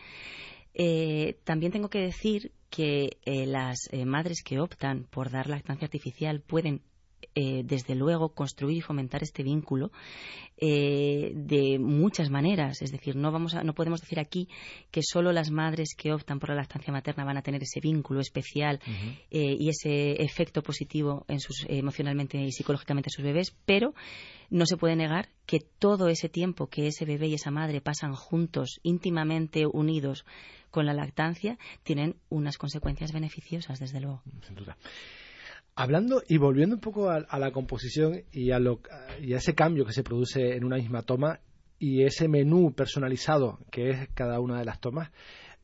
Eh, 0.73 1.37
también 1.43 1.71
tengo 1.71 1.89
que 1.89 1.99
decir 1.99 2.51
que 2.69 3.17
eh, 3.25 3.45
las 3.45 3.77
madres 4.05 4.43
que 4.43 4.59
optan 4.59 5.05
por 5.09 5.31
dar 5.31 5.47
lactancia 5.47 5.85
artificial 5.85 6.41
pueden 6.41 6.81
eh, 7.37 7.63
desde 7.65 7.95
luego, 7.95 8.29
construir 8.29 8.77
y 8.77 8.81
fomentar 8.81 9.21
este 9.21 9.43
vínculo 9.43 9.91
eh, 10.57 11.33
de 11.35 11.79
muchas 11.79 12.29
maneras. 12.29 12.81
Es 12.81 12.93
decir, 12.93 13.17
no, 13.17 13.29
vamos 13.29 13.53
no 13.61 13.73
podemos 13.73 13.99
decir 13.99 14.19
aquí 14.21 14.47
que 14.89 15.01
solo 15.03 15.33
las 15.33 15.51
madres 15.51 15.95
que 15.97 16.13
optan 16.13 16.39
por 16.39 16.49
la 16.49 16.55
lactancia 16.55 16.93
materna 16.93 17.25
van 17.25 17.35
a 17.35 17.41
tener 17.41 17.61
ese 17.61 17.81
vínculo 17.81 18.21
especial 18.21 18.79
eh, 19.31 19.57
y 19.59 19.67
ese 19.67 20.23
efecto 20.23 20.63
positivo 20.63 21.25
en 21.27 21.41
sus, 21.41 21.65
emocionalmente 21.67 22.37
y 22.37 22.53
psicológicamente 22.53 23.09
a 23.09 23.15
sus 23.15 23.25
bebés, 23.25 23.53
pero 23.65 23.93
no 24.49 24.65
se 24.65 24.77
puede 24.77 24.95
negar 24.95 25.27
que 25.45 25.59
todo 25.59 26.07
ese 26.07 26.29
tiempo 26.29 26.67
que 26.67 26.87
ese 26.87 27.03
bebé 27.03 27.27
y 27.27 27.33
esa 27.33 27.51
madre 27.51 27.81
pasan 27.81 28.13
juntos, 28.13 28.79
íntimamente 28.81 29.65
unidos 29.65 30.25
con 30.71 30.85
la 30.85 30.93
lactancia, 30.93 31.57
tienen 31.83 32.15
unas 32.29 32.57
consecuencias 32.57 33.11
beneficiosas, 33.11 33.79
desde 33.79 33.99
luego. 33.99 34.21
Sin 34.45 34.55
duda. 34.55 34.77
Hablando 35.75 36.23
y 36.27 36.37
volviendo 36.37 36.75
un 36.75 36.81
poco 36.81 37.09
a, 37.09 37.17
a 37.17 37.39
la 37.39 37.51
composición 37.51 38.23
y 38.31 38.51
a, 38.51 38.59
lo, 38.59 38.79
y 39.21 39.33
a 39.33 39.37
ese 39.37 39.55
cambio 39.55 39.85
que 39.85 39.93
se 39.93 40.03
produce 40.03 40.55
en 40.55 40.63
una 40.63 40.77
misma 40.77 41.01
toma 41.01 41.39
y 41.79 42.03
ese 42.03 42.27
menú 42.27 42.73
personalizado 42.73 43.59
que 43.71 43.89
es 43.89 44.09
cada 44.13 44.39
una 44.39 44.59
de 44.59 44.65
las 44.65 44.79
tomas, 44.79 45.11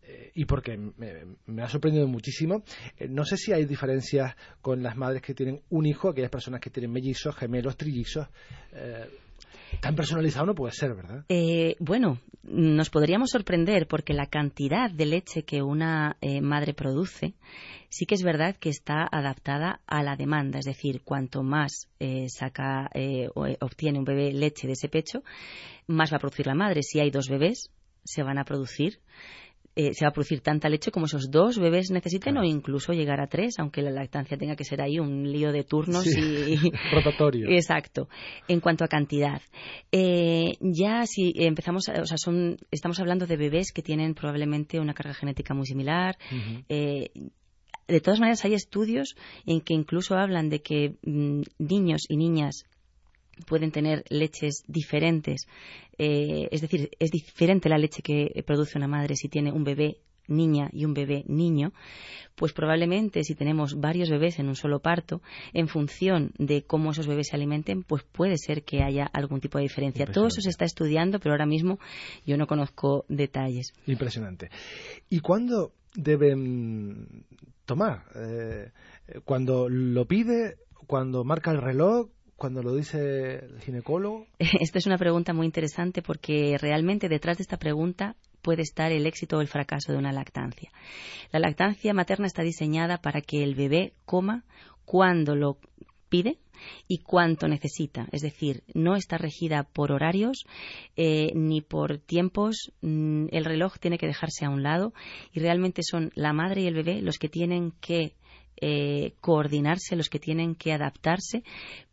eh, 0.04 0.32
y 0.34 0.46
porque 0.46 0.78
me, 0.78 1.64
ha 1.64 1.70
sorprendido 1.70 2.08
muchísimo. 2.08 2.64
Eh, 2.98 3.08
no 3.08 3.24
sé 3.24 3.38
si 3.38 3.54
hay 3.54 3.66
diferencias 3.66 4.36
con 4.62 4.84
las 4.84 4.98
madres 4.98 5.22
que 5.22 5.34
tienen 5.34 5.62
un 5.70 5.86
hijo, 5.86 6.10
aquellas 6.10 6.32
personas 6.32 6.60
que 6.60 6.70
tienen 6.70 6.92
mellizos, 6.92 7.36
gemelos, 7.36 7.78
trillizos. 7.78 8.28
Eh, 8.74 9.08
tan 9.80 9.96
personalizado 9.96 10.46
no 10.46 10.56
puede 10.56 10.74
ser, 10.74 10.94
¿verdad? 10.94 11.26
Eh, 11.30 11.76
bueno, 11.80 12.20
nos 12.44 12.90
podríamos 12.90 13.30
sorprender 13.32 13.88
porque 13.88 14.14
la 14.14 14.26
cantidad 14.26 14.90
de 14.90 15.06
leche 15.06 15.44
que 15.44 15.62
una 15.62 16.18
eh, 16.22 16.42
madre 16.42 16.74
produce 16.74 17.34
sí 17.90 18.06
que 18.06 18.16
es 18.16 18.24
verdad 18.24 18.56
que 18.56 18.70
está 18.70 19.08
adaptada 19.12 19.82
a 19.88 20.04
la 20.04 20.16
demanda, 20.16 20.60
es 20.60 20.66
decir, 20.66 21.02
cuanto 21.04 21.44
más 21.44 21.88
eh, 22.00 22.28
saca 22.30 22.90
o 23.36 23.48
obtiene 23.60 24.00
un 24.00 24.06
bebé 24.06 24.32
leche 24.34 24.68
de 24.68 24.74
ese 24.74 24.90
pecho, 24.90 25.24
más 25.88 26.12
va 26.12 26.18
a 26.18 26.20
producir 26.20 26.48
la 26.48 26.56
madre. 26.56 26.84
Si 26.84 27.00
hay 27.00 27.12
dos 27.12 27.28
bebés, 27.28 27.70
se 28.04 28.24
van 28.24 28.38
a 28.38 28.46
producir 28.46 29.00
eh, 29.76 29.94
se 29.94 30.06
va 30.06 30.10
a 30.10 30.14
producir 30.14 30.42
tanta 30.42 30.70
leche 30.70 30.92
como 30.92 31.06
esos 31.06 31.32
dos 31.32 31.58
bebés 31.58 31.92
necesiten 31.92 32.38
o 32.38 32.44
incluso 32.44 32.94
llegar 32.94 33.22
a 33.22 33.28
tres, 33.28 33.56
aunque 33.60 33.82
la 33.82 33.92
lactancia 33.92 34.38
tenga 34.38 34.56
que 34.56 34.66
ser 34.66 34.82
ahí 34.82 35.00
un 35.00 35.32
lío 35.32 35.52
de 35.52 35.64
turnos 35.64 36.06
y 36.06 36.56
rotatorio. 36.94 37.48
Exacto. 37.50 38.10
En 38.48 38.60
cuanto 38.60 38.84
a 38.84 38.88
cantidad, 38.88 39.42
eh, 39.92 40.58
ya 40.60 41.06
si 41.06 41.34
empezamos, 41.36 41.88
o 41.88 42.06
sea, 42.06 42.18
son, 42.18 42.58
estamos 42.70 43.00
hablando 43.00 43.26
de 43.28 43.38
bebés 43.38 43.72
que 43.72 43.82
tienen 43.82 44.14
probablemente 44.14 44.80
una 44.80 44.94
carga 44.94 45.14
genética 45.14 45.54
muy 45.54 45.66
similar. 45.66 46.18
eh, 46.68 47.10
de 47.88 48.00
todas 48.00 48.20
maneras, 48.20 48.46
hay 48.46 48.54
estudios 48.54 49.16
en 49.46 49.62
que 49.62 49.74
incluso 49.74 50.16
hablan 50.16 50.50
de 50.50 50.62
que 50.62 50.96
mm, 51.04 51.42
niños 51.60 52.06
y 52.08 52.18
niñas 52.18 52.66
pueden 53.48 53.72
tener 53.72 54.04
leches 54.10 54.64
diferentes. 54.68 55.48
Eh, 55.98 56.48
es 56.52 56.62
decir, 56.62 56.90
es 57.00 57.12
diferente 57.12 57.70
la 57.70 57.78
leche 57.78 58.02
que 58.02 58.44
produce 58.46 58.78
una 58.78 58.88
madre 58.88 59.16
si 59.16 59.30
tiene 59.30 59.52
un 59.52 59.64
bebé 59.64 59.98
niña 60.28 60.70
y 60.72 60.86
un 60.86 60.94
bebé 60.94 61.24
niño, 61.28 61.74
pues 62.36 62.54
probablemente 62.54 63.24
si 63.24 63.36
tenemos 63.36 63.80
varios 63.80 64.10
bebés 64.10 64.40
en 64.40 64.48
un 64.48 64.56
solo 64.56 64.80
parto, 64.80 65.22
en 65.54 65.68
función 65.68 66.32
de 66.38 66.64
cómo 66.64 66.92
esos 66.92 67.08
bebés 67.08 67.28
se 67.30 67.36
alimenten, 67.36 67.84
pues 67.84 68.04
puede 68.04 68.38
ser 68.38 68.64
que 68.64 68.82
haya 68.82 69.06
algún 69.06 69.42
tipo 69.42 69.58
de 69.58 69.64
diferencia. 69.64 70.06
Todo 70.06 70.28
eso 70.28 70.42
se 70.42 70.50
está 70.50 70.66
estudiando, 70.66 71.20
pero 71.20 71.34
ahora 71.34 71.46
mismo 71.46 71.80
yo 72.26 72.38
no 72.38 72.48
conozco 72.48 73.06
detalles. 73.10 73.74
Impresionante. 73.86 74.50
¿Y 75.10 75.20
cuándo 75.20 75.74
deben 75.94 77.26
tomar? 77.66 78.06
Eh, 78.16 78.72
¿Cuando 79.26 79.70
lo 79.70 80.06
pide? 80.06 80.58
¿Cuando 80.88 81.24
marca 81.24 81.52
el 81.52 81.62
reloj? 81.62 82.10
Cuando 82.42 82.64
lo 82.64 82.74
dice 82.74 83.46
el 83.46 83.62
ginecólogo? 83.62 84.26
Esta 84.40 84.80
es 84.80 84.88
una 84.88 84.98
pregunta 84.98 85.32
muy 85.32 85.46
interesante 85.46 86.02
porque 86.02 86.58
realmente 86.60 87.08
detrás 87.08 87.38
de 87.38 87.44
esta 87.44 87.58
pregunta 87.58 88.16
puede 88.42 88.64
estar 88.64 88.92
el 88.92 89.06
éxito 89.06 89.38
o 89.38 89.42
el 89.42 89.48
fracaso 89.48 89.92
de 89.92 90.00
una 90.00 90.12
lactancia. 90.12 90.72
La 91.32 91.38
lactancia 91.38 91.94
materna 91.94 92.26
está 92.26 92.42
diseñada 92.42 92.98
para 92.98 93.22
que 93.22 93.44
el 93.44 93.54
bebé 93.54 93.94
coma 94.06 94.44
cuando 94.86 95.36
lo 95.36 95.60
pide 96.10 96.40
y 96.88 97.04
cuánto 97.04 97.48
necesita. 97.48 98.08
Es 98.12 98.24
decir, 98.24 98.64
no 98.74 98.96
está 98.96 99.20
regida 99.20 99.62
por 99.62 99.92
horarios 99.92 100.46
eh, 100.96 101.32
ni 101.36 101.62
por 101.62 102.00
tiempos. 102.00 102.72
Mm, 102.82 103.28
el 103.30 103.46
reloj 103.46 103.78
tiene 103.78 104.00
que 104.00 104.08
dejarse 104.08 104.46
a 104.46 104.50
un 104.50 104.64
lado 104.64 104.94
y 105.32 105.42
realmente 105.42 105.84
son 105.84 106.10
la 106.16 106.34
madre 106.34 106.62
y 106.62 106.68
el 106.68 106.74
bebé 106.74 107.04
los 107.04 107.20
que 107.20 107.30
tienen 107.30 107.72
que 107.82 108.16
eh, 108.62 109.16
coordinarse, 109.20 109.96
los 109.96 110.10
que 110.10 110.20
tienen 110.20 110.56
que 110.56 110.72
adaptarse 110.72 111.44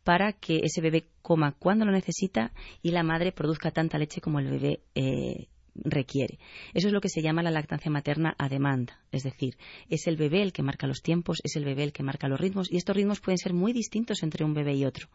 para 0.04 0.32
que 0.32 0.60
ese 0.62 0.80
bebé 0.80 1.08
coma 1.22 1.52
cuando 1.52 1.84
lo 1.84 1.92
necesita 1.92 2.52
y 2.82 2.90
la 2.90 3.02
madre 3.02 3.32
produzca 3.32 3.70
tanta 3.70 3.98
leche 3.98 4.20
como 4.20 4.38
el 4.38 4.50
bebé 4.50 4.80
eh, 4.94 5.48
requiere. 5.74 6.38
Eso 6.74 6.88
es 6.88 6.92
lo 6.92 7.00
que 7.00 7.08
se 7.08 7.22
llama 7.22 7.42
la 7.42 7.50
lactancia 7.50 7.90
materna 7.90 8.34
a 8.38 8.48
demanda, 8.48 9.00
es 9.12 9.22
decir, 9.22 9.56
es 9.88 10.06
el 10.06 10.16
bebé 10.16 10.42
el 10.42 10.52
que 10.52 10.62
marca 10.62 10.86
los 10.86 11.02
tiempos, 11.02 11.38
es 11.44 11.56
el 11.56 11.64
bebé 11.64 11.84
el 11.84 11.92
que 11.92 12.02
marca 12.02 12.28
los 12.28 12.40
ritmos 12.40 12.70
y 12.70 12.76
estos 12.76 12.96
ritmos 12.96 13.20
pueden 13.20 13.38
ser 13.38 13.54
muy 13.54 13.72
distintos 13.72 14.22
entre 14.22 14.44
un 14.44 14.54
bebé 14.54 14.74
y 14.74 14.84
otro. 14.84 15.08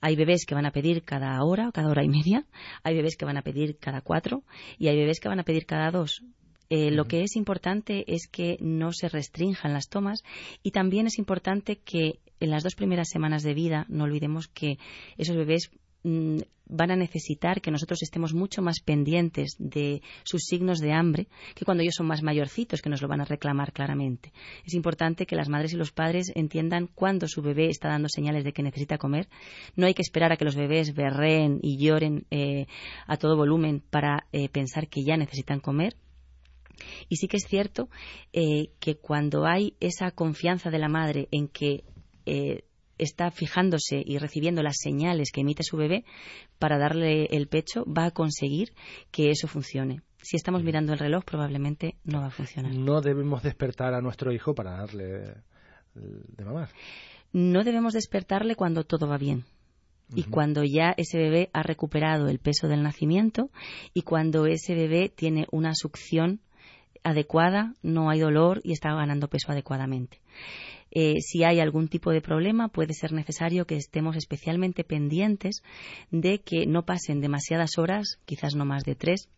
Hay 0.00 0.14
bebés 0.14 0.46
que 0.46 0.54
van 0.54 0.66
a 0.66 0.70
pedir 0.70 1.02
cada 1.02 1.42
hora 1.42 1.68
o 1.68 1.72
cada 1.72 1.88
hora 1.88 2.04
y 2.04 2.08
media, 2.08 2.46
hay 2.82 2.94
bebés 2.94 3.16
que 3.16 3.24
van 3.24 3.36
a 3.36 3.42
pedir 3.42 3.78
cada 3.78 4.00
cuatro 4.00 4.44
y 4.78 4.88
hay 4.88 4.96
bebés 4.96 5.18
que 5.20 5.28
van 5.28 5.40
a 5.40 5.44
pedir 5.44 5.66
cada 5.66 5.90
dos. 5.90 6.22
Eh, 6.70 6.90
lo 6.90 7.06
que 7.06 7.22
es 7.22 7.36
importante 7.36 8.04
es 8.12 8.28
que 8.28 8.58
no 8.60 8.92
se 8.92 9.08
restrinjan 9.08 9.72
las 9.72 9.88
tomas 9.88 10.22
y 10.62 10.70
también 10.70 11.06
es 11.06 11.18
importante 11.18 11.76
que 11.76 12.20
en 12.40 12.50
las 12.50 12.62
dos 12.62 12.74
primeras 12.74 13.08
semanas 13.08 13.42
de 13.42 13.54
vida 13.54 13.86
no 13.88 14.04
olvidemos 14.04 14.48
que 14.48 14.78
esos 15.16 15.34
bebés 15.34 15.70
mm, 16.04 16.40
van 16.68 16.90
a 16.90 16.96
necesitar 16.96 17.60
que 17.60 17.70
nosotros 17.70 18.02
estemos 18.02 18.34
mucho 18.34 18.60
más 18.60 18.80
pendientes 18.80 19.56
de 19.58 20.02
sus 20.24 20.42
signos 20.44 20.78
de 20.80 20.92
hambre 20.92 21.28
que 21.54 21.64
cuando 21.64 21.82
ellos 21.82 21.94
son 21.96 22.06
más 22.06 22.22
mayorcitos, 22.22 22.82
que 22.82 22.90
nos 22.90 23.00
lo 23.00 23.08
van 23.08 23.22
a 23.22 23.24
reclamar 23.24 23.72
claramente. 23.72 24.32
Es 24.66 24.74
importante 24.74 25.24
que 25.24 25.36
las 25.36 25.48
madres 25.48 25.72
y 25.72 25.76
los 25.76 25.92
padres 25.92 26.30
entiendan 26.34 26.88
cuándo 26.94 27.26
su 27.26 27.40
bebé 27.40 27.68
está 27.68 27.88
dando 27.88 28.08
señales 28.08 28.44
de 28.44 28.52
que 28.52 28.62
necesita 28.62 28.98
comer. 28.98 29.28
No 29.74 29.86
hay 29.86 29.94
que 29.94 30.02
esperar 30.02 30.32
a 30.32 30.36
que 30.36 30.44
los 30.44 30.56
bebés 30.56 30.94
berreen 30.94 31.60
y 31.62 31.78
lloren 31.78 32.26
eh, 32.30 32.66
a 33.06 33.16
todo 33.16 33.36
volumen 33.36 33.82
para 33.88 34.26
eh, 34.32 34.50
pensar 34.50 34.88
que 34.88 35.02
ya 35.02 35.16
necesitan 35.16 35.60
comer 35.60 35.96
y 37.08 37.16
sí 37.16 37.28
que 37.28 37.36
es 37.38 37.46
cierto 37.46 37.88
eh, 38.32 38.70
que 38.80 38.96
cuando 38.96 39.46
hay 39.46 39.74
esa 39.80 40.10
confianza 40.10 40.70
de 40.70 40.78
la 40.78 40.88
madre 40.88 41.28
en 41.30 41.48
que 41.48 41.84
eh, 42.26 42.64
está 42.98 43.30
fijándose 43.30 44.02
y 44.04 44.18
recibiendo 44.18 44.62
las 44.62 44.76
señales 44.78 45.30
que 45.32 45.42
emite 45.42 45.62
su 45.62 45.76
bebé 45.76 46.04
para 46.58 46.78
darle 46.78 47.26
el 47.26 47.48
pecho, 47.48 47.84
va 47.86 48.06
a 48.06 48.10
conseguir 48.10 48.72
que 49.10 49.30
eso 49.30 49.46
funcione. 49.46 50.02
Si 50.20 50.36
estamos 50.36 50.64
mirando 50.64 50.92
el 50.92 50.98
reloj, 50.98 51.24
probablemente 51.24 51.96
no 52.04 52.20
va 52.20 52.26
a 52.26 52.30
funcionar. 52.30 52.74
No 52.74 53.00
debemos 53.00 53.42
despertar 53.42 53.94
a 53.94 54.00
nuestro 54.00 54.32
hijo 54.32 54.54
para 54.54 54.72
darle 54.72 55.34
de 55.94 56.44
mamar. 56.44 56.70
No 57.32 57.62
debemos 57.62 57.92
despertarle 57.92 58.56
cuando 58.56 58.84
todo 58.84 59.06
va 59.06 59.16
bien 59.16 59.44
y 60.14 60.24
cuando 60.24 60.64
ya 60.64 60.94
ese 60.96 61.18
bebé 61.18 61.50
ha 61.52 61.62
recuperado 61.62 62.28
el 62.28 62.38
peso 62.38 62.68
del 62.68 62.82
nacimiento 62.82 63.50
y 63.92 64.02
cuando 64.02 64.46
ese 64.46 64.74
bebé 64.74 65.10
tiene 65.14 65.46
una 65.50 65.74
succión 65.74 66.40
adecuada, 67.04 67.74
no 67.82 68.10
hay 68.10 68.20
dolor 68.20 68.60
y 68.64 68.72
está 68.72 68.94
ganando 68.94 69.28
peso 69.28 69.52
adecuadamente. 69.52 70.20
Eh, 70.90 71.20
si 71.20 71.44
hay 71.44 71.60
algún 71.60 71.88
tipo 71.88 72.10
de 72.12 72.20
problema, 72.20 72.68
puede 72.68 72.94
ser 72.94 73.12
necesario 73.12 73.66
que 73.66 73.76
estemos 73.76 74.16
especialmente 74.16 74.84
pendientes 74.84 75.62
de 76.10 76.40
que 76.40 76.66
no 76.66 76.84
pasen 76.84 77.20
demasiadas 77.20 77.78
horas, 77.78 78.18
quizás 78.24 78.54
no 78.54 78.64
más 78.64 78.84
de 78.84 78.94
tres, 78.94 79.28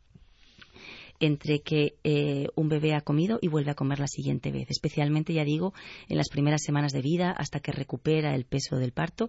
entre 1.18 1.60
que 1.60 1.96
eh, 2.02 2.46
un 2.54 2.70
bebé 2.70 2.94
ha 2.94 3.02
comido 3.02 3.38
y 3.42 3.48
vuelve 3.48 3.72
a 3.72 3.74
comer 3.74 3.98
la 3.98 4.06
siguiente 4.06 4.50
vez, 4.50 4.70
especialmente, 4.70 5.34
ya 5.34 5.44
digo, 5.44 5.74
en 6.08 6.16
las 6.16 6.30
primeras 6.30 6.62
semanas 6.62 6.92
de 6.92 7.02
vida, 7.02 7.32
hasta 7.32 7.60
que 7.60 7.72
recupera 7.72 8.34
el 8.34 8.46
peso 8.46 8.76
del 8.76 8.92
parto 8.92 9.28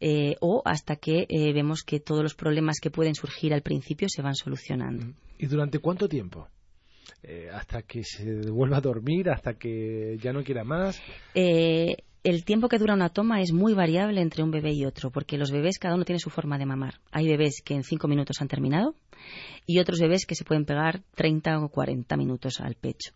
eh, 0.00 0.34
o 0.40 0.62
hasta 0.64 0.96
que 0.96 1.26
vemos 1.54 1.84
que 1.84 2.00
todos 2.00 2.24
los 2.24 2.34
problemas 2.34 2.80
que 2.80 2.90
pueden 2.90 3.14
surgir 3.14 3.54
al 3.54 3.62
principio 3.62 4.08
se 4.10 4.22
van 4.22 4.34
solucionando. 4.34 5.14
¿Y 5.38 5.46
durante 5.46 5.78
cuánto 5.78 6.08
tiempo? 6.08 6.48
Eh, 7.22 7.48
hasta 7.52 7.82
que 7.82 8.04
se 8.04 8.50
vuelva 8.50 8.78
a 8.78 8.80
dormir, 8.80 9.30
hasta 9.30 9.54
que 9.54 10.16
ya 10.20 10.32
no 10.32 10.42
quiera 10.44 10.64
más. 10.64 11.00
Eh, 11.34 11.96
el 12.28 12.44
tiempo 12.44 12.68
que 12.68 12.78
dura 12.78 12.94
una 12.94 13.08
toma 13.08 13.40
es 13.40 13.52
muy 13.52 13.74
variable 13.74 14.20
entre 14.20 14.42
un 14.42 14.50
bebé 14.50 14.72
y 14.72 14.84
otro, 14.84 15.10
porque 15.10 15.38
los 15.38 15.50
bebés 15.50 15.78
cada 15.78 15.94
uno 15.94 16.04
tiene 16.04 16.18
su 16.18 16.30
forma 16.30 16.58
de 16.58 16.66
mamar. 16.66 17.00
Hay 17.10 17.26
bebés 17.26 17.62
que 17.64 17.74
en 17.74 17.84
cinco 17.84 18.08
minutos 18.08 18.40
han 18.40 18.48
terminado 18.48 18.94
y 19.66 19.78
otros 19.78 20.00
bebés 20.00 20.26
que 20.26 20.34
se 20.34 20.44
pueden 20.44 20.64
pegar 20.64 21.02
30 21.14 21.58
o 21.60 21.68
40 21.68 22.16
minutos 22.16 22.60
al 22.60 22.74
pecho. 22.74 23.12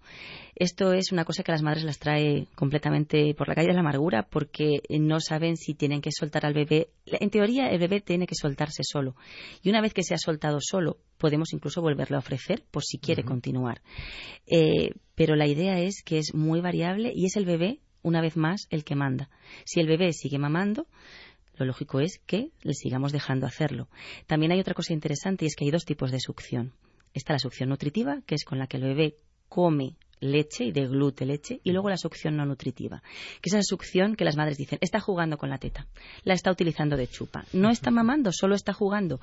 Esto 0.54 0.92
es 0.92 1.12
una 1.12 1.24
cosa 1.24 1.42
que 1.42 1.50
a 1.50 1.54
las 1.54 1.62
madres 1.62 1.84
las 1.84 1.98
trae 1.98 2.46
completamente 2.54 3.34
por 3.34 3.48
la 3.48 3.54
calle 3.54 3.68
de 3.68 3.74
la 3.74 3.80
amargura 3.80 4.22
porque 4.22 4.82
no 4.90 5.20
saben 5.20 5.56
si 5.56 5.74
tienen 5.74 6.00
que 6.00 6.10
soltar 6.10 6.46
al 6.46 6.54
bebé. 6.54 6.88
En 7.06 7.30
teoría, 7.30 7.68
el 7.68 7.78
bebé 7.78 8.00
tiene 8.00 8.26
que 8.26 8.34
soltarse 8.34 8.82
solo. 8.82 9.16
Y 9.62 9.70
una 9.70 9.80
vez 9.80 9.94
que 9.94 10.02
se 10.02 10.14
ha 10.14 10.18
soltado 10.18 10.58
solo, 10.60 10.98
podemos 11.18 11.52
incluso 11.52 11.80
volverle 11.82 12.16
a 12.16 12.20
ofrecer 12.20 12.62
por 12.70 12.82
si 12.82 12.98
quiere 12.98 13.24
continuar. 13.24 13.80
Eh, 14.46 14.92
pero 15.14 15.36
la 15.36 15.46
idea 15.46 15.80
es 15.80 16.02
que 16.04 16.18
es 16.18 16.34
muy 16.34 16.60
variable 16.60 17.12
y 17.14 17.26
es 17.26 17.36
el 17.36 17.46
bebé, 17.46 17.80
una 18.02 18.20
vez 18.20 18.36
más, 18.36 18.66
el 18.70 18.84
que 18.84 18.94
manda. 18.94 19.30
Si 19.64 19.80
el 19.80 19.86
bebé 19.86 20.12
sigue 20.12 20.38
mamando, 20.38 20.86
lo 21.56 21.66
lógico 21.66 22.00
es 22.00 22.18
que 22.26 22.50
le 22.62 22.74
sigamos 22.74 23.12
dejando 23.12 23.46
hacerlo. 23.46 23.88
También 24.26 24.52
hay 24.52 24.60
otra 24.60 24.74
cosa 24.74 24.92
interesante 24.92 25.44
y 25.44 25.48
es 25.48 25.56
que 25.56 25.64
hay 25.64 25.70
dos 25.70 25.84
tipos 25.84 26.10
de 26.10 26.20
succión. 26.20 26.72
Está 27.14 27.34
la 27.34 27.38
succión 27.38 27.68
nutritiva, 27.68 28.22
que 28.26 28.34
es 28.34 28.44
con 28.44 28.58
la 28.58 28.66
que 28.66 28.78
el 28.78 28.84
bebé 28.84 29.16
come 29.48 29.96
leche 30.22 30.64
y 30.64 30.72
deglute 30.72 31.26
leche, 31.26 31.60
y 31.64 31.72
luego 31.72 31.90
la 31.90 31.96
succión 31.96 32.36
no 32.36 32.46
nutritiva, 32.46 33.02
que 33.40 33.50
es 33.50 33.54
esa 33.54 33.62
succión 33.62 34.14
que 34.14 34.24
las 34.24 34.36
madres 34.36 34.56
dicen, 34.56 34.78
está 34.80 35.00
jugando 35.00 35.36
con 35.36 35.50
la 35.50 35.58
teta, 35.58 35.88
la 36.22 36.34
está 36.34 36.50
utilizando 36.50 36.96
de 36.96 37.08
chupa, 37.08 37.44
no 37.52 37.70
está 37.70 37.90
mamando, 37.90 38.30
solo 38.32 38.54
está 38.54 38.72
jugando. 38.72 39.20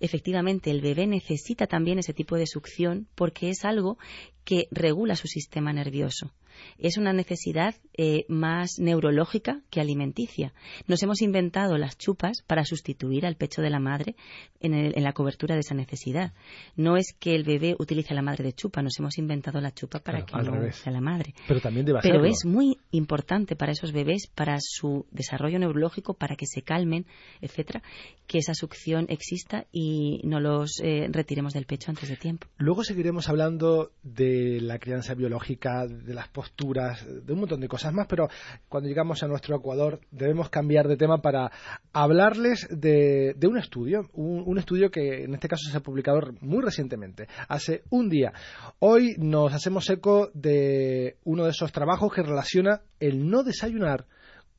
Efectivamente, 0.00 0.70
el 0.70 0.80
bebé 0.80 1.08
necesita 1.08 1.66
también 1.66 1.98
ese 1.98 2.14
tipo 2.14 2.36
de 2.36 2.46
succión 2.46 3.08
porque 3.16 3.50
es 3.50 3.64
algo 3.64 3.98
que 4.44 4.68
regula 4.70 5.16
su 5.16 5.26
sistema 5.26 5.72
nervioso. 5.72 6.30
Es 6.78 6.96
una 6.96 7.12
necesidad 7.12 7.74
eh, 7.96 8.24
más 8.28 8.78
neurológica 8.78 9.60
que 9.70 9.80
alimenticia. 9.80 10.52
Nos 10.86 11.02
hemos 11.02 11.22
inventado 11.22 11.78
las 11.78 11.98
chupas 11.98 12.42
para 12.46 12.64
sustituir 12.64 13.26
al 13.26 13.36
pecho 13.36 13.62
de 13.62 13.70
la 13.70 13.80
madre 13.80 14.16
en, 14.60 15.02
la 15.02 15.12
cobertura 15.12 15.54
de 15.54 15.60
esa 15.60 15.74
necesidad. 15.74 16.32
No 16.76 16.96
es 16.96 17.14
que 17.18 17.34
el 17.34 17.44
bebé 17.44 17.76
utilice 17.78 18.12
a 18.12 18.16
la 18.16 18.22
madre 18.22 18.44
de 18.44 18.52
chupa, 18.52 18.82
nos 18.82 18.98
hemos 18.98 19.18
inventado 19.18 19.60
la 19.60 19.72
chupa 19.72 20.00
para 20.00 20.24
que 20.24 20.36
no 20.36 20.72
sea 20.72 20.92
la 20.92 21.00
madre. 21.00 21.34
Pero 21.46 21.60
también 21.60 21.86
debe 21.86 22.00
Pero 22.02 22.24
es 22.24 22.44
muy 22.44 22.78
importante 22.90 23.56
para 23.56 23.72
esos 23.72 23.92
bebés, 23.92 24.26
para 24.26 24.58
su 24.60 25.06
desarrollo 25.10 25.58
neurológico, 25.58 26.14
para 26.14 26.36
que 26.36 26.46
se 26.46 26.62
calmen, 26.62 27.06
etcétera, 27.40 27.82
que 28.26 28.38
esa 28.38 28.54
succión 28.54 29.06
exista 29.08 29.66
y 29.72 30.20
no 30.24 30.40
los 30.40 30.80
eh, 30.82 31.08
retiremos 31.10 31.52
del 31.52 31.66
pecho 31.66 31.90
antes 31.90 32.08
de 32.08 32.16
tiempo. 32.16 32.46
Luego 32.58 32.84
seguiremos 32.84 33.28
hablando 33.28 33.92
de 34.02 34.60
la 34.60 34.78
crianza 34.78 35.14
biológica, 35.14 35.86
de 35.86 36.14
las 36.14 36.28
posturas, 36.28 36.47
de 36.56 37.32
un 37.32 37.40
montón 37.40 37.60
de 37.60 37.68
cosas 37.68 37.92
más, 37.92 38.06
pero 38.08 38.28
cuando 38.68 38.88
llegamos 38.88 39.22
a 39.22 39.28
nuestro 39.28 39.56
Ecuador 39.56 40.00
debemos 40.10 40.50
cambiar 40.50 40.88
de 40.88 40.96
tema 40.96 41.18
para 41.18 41.50
hablarles 41.92 42.66
de, 42.70 43.34
un 43.48 43.58
estudio, 43.58 44.08
un, 44.12 44.58
estudio 44.58 44.90
que 44.90 45.24
en 45.24 45.34
este 45.34 45.48
caso 45.48 45.70
se 45.70 45.76
ha 45.76 45.80
publicado 45.80 46.20
muy 46.40 46.62
recientemente, 46.62 47.28
hace 47.48 47.82
un 47.90 48.08
día. 48.08 48.32
Hoy 48.78 49.14
nos 49.18 49.52
hacemos 49.52 49.88
eco 49.90 50.30
de 50.34 51.16
uno 51.24 51.44
de 51.44 51.50
esos 51.50 51.72
trabajos 51.72 52.12
que 52.12 52.22
relaciona 52.22 52.82
el 53.00 53.28
no 53.28 53.42
desayunar 53.42 54.06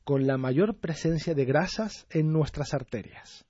con 0.04 0.26
la 0.26 0.38
mayor 0.38 0.76
presencia 0.78 1.34
de 1.34 1.44
grasas 1.44 2.06
en 2.10 2.32
nuestras 2.32 2.74
arterias. 2.74 3.44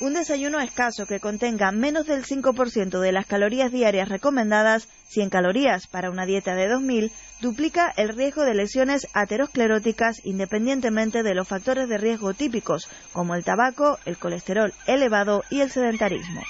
Un 0.00 0.12
desayuno 0.14 0.58
escaso 0.58 1.06
que 1.06 1.20
contenga 1.20 1.70
menos 1.70 2.06
del 2.06 2.24
5% 2.24 2.98
de 2.98 3.12
las 3.12 3.26
calorías 3.26 3.70
diarias 3.70 4.08
recomendadas, 4.08 4.88
100 5.08 5.30
calorías 5.30 5.86
para 5.86 6.10
una 6.10 6.26
dieta 6.26 6.56
de 6.56 6.68
2000, 6.68 7.12
duplica 7.40 7.92
el 7.96 8.08
riesgo 8.08 8.42
de 8.42 8.54
lesiones 8.54 9.06
ateroscleróticas 9.12 10.20
independientemente 10.24 11.22
de 11.22 11.34
los 11.34 11.46
factores 11.46 11.88
de 11.88 11.98
riesgo 11.98 12.34
típicos, 12.34 12.88
como 13.12 13.36
el 13.36 13.44
tabaco, 13.44 13.98
el 14.04 14.18
colesterol 14.18 14.74
elevado 14.88 15.44
y 15.48 15.60
el 15.60 15.70
sedentarismo. 15.70 16.42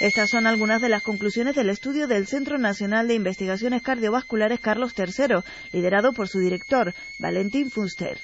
Estas 0.00 0.30
son 0.30 0.46
algunas 0.46 0.80
de 0.80 0.88
las 0.88 1.02
conclusiones 1.02 1.56
del 1.56 1.70
estudio 1.70 2.06
del 2.06 2.28
Centro 2.28 2.56
Nacional 2.56 3.08
de 3.08 3.14
Investigaciones 3.14 3.82
Cardiovasculares 3.82 4.60
Carlos 4.60 4.94
III, 4.96 5.42
liderado 5.72 6.12
por 6.12 6.28
su 6.28 6.38
director, 6.38 6.94
Valentín 7.18 7.68
Fuster. 7.68 8.20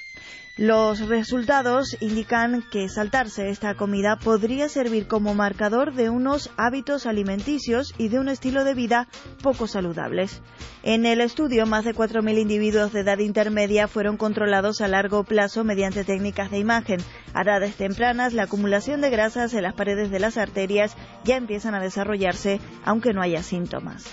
Los 0.57 1.09
resultados 1.09 1.97
indican 1.99 2.63
que 2.71 2.87
saltarse 2.87 3.49
esta 3.49 3.75
comida 3.75 4.15
podría 4.15 4.69
servir 4.69 5.05
como 5.05 5.35
marcador 5.35 5.93
de 5.93 6.09
unos 6.09 6.49
hábitos 6.55 7.05
alimenticios 7.05 7.93
y 7.97 8.07
de 8.07 8.19
un 8.19 8.29
estilo 8.29 8.63
de 8.63 8.73
vida 8.73 9.09
poco 9.43 9.67
saludables. 9.67 10.41
En 10.81 11.05
el 11.05 11.19
estudio, 11.19 11.65
más 11.65 11.83
de 11.83 11.93
4.000 11.93 12.39
individuos 12.39 12.93
de 12.93 13.01
edad 13.01 13.17
intermedia 13.17 13.89
fueron 13.89 14.15
controlados 14.15 14.79
a 14.79 14.87
largo 14.87 15.25
plazo 15.25 15.65
mediante 15.65 16.05
técnicas 16.05 16.51
de 16.51 16.59
imagen. 16.59 17.01
A 17.33 17.41
edades 17.41 17.75
tempranas, 17.75 18.31
la 18.31 18.43
acumulación 18.43 19.01
de 19.01 19.09
grasas 19.09 19.53
en 19.53 19.63
las 19.63 19.73
paredes 19.73 20.09
de 20.09 20.19
las 20.19 20.37
arterias 20.37 20.95
ya 21.25 21.35
empiezan 21.35 21.75
a 21.75 21.81
desarrollarse, 21.81 22.61
aunque 22.85 23.11
no 23.11 23.21
haya 23.21 23.43
síntomas. 23.43 24.09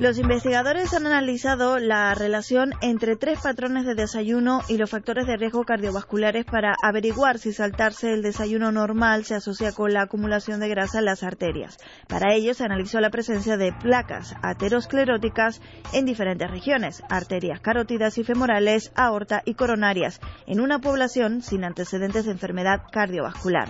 Los 0.00 0.16
investigadores 0.16 0.94
han 0.94 1.06
analizado 1.06 1.78
la 1.78 2.14
relación 2.14 2.72
entre 2.80 3.16
tres 3.16 3.38
patrones 3.42 3.84
de 3.84 3.94
desayuno 3.94 4.62
y 4.66 4.78
los 4.78 4.88
factores 4.88 5.26
de 5.26 5.36
riesgo 5.36 5.64
cardiovasculares 5.64 6.46
para 6.46 6.74
averiguar 6.82 7.38
si 7.38 7.52
saltarse 7.52 8.14
el 8.14 8.22
desayuno 8.22 8.72
normal 8.72 9.26
se 9.26 9.34
asocia 9.34 9.72
con 9.72 9.92
la 9.92 10.04
acumulación 10.04 10.58
de 10.58 10.70
grasa 10.70 11.00
en 11.00 11.04
las 11.04 11.22
arterias. 11.22 11.76
Para 12.08 12.32
ello 12.34 12.54
se 12.54 12.64
analizó 12.64 12.98
la 13.00 13.10
presencia 13.10 13.58
de 13.58 13.74
placas 13.74 14.34
ateroscleróticas 14.40 15.60
en 15.92 16.06
diferentes 16.06 16.50
regiones, 16.50 17.02
arterias 17.10 17.60
carótidas 17.60 18.16
y 18.16 18.24
femorales, 18.24 18.92
aorta 18.94 19.42
y 19.44 19.52
coronarias, 19.52 20.18
en 20.46 20.60
una 20.60 20.78
población 20.78 21.42
sin 21.42 21.62
antecedentes 21.62 22.24
de 22.24 22.32
enfermedad 22.32 22.84
cardiovascular. 22.90 23.68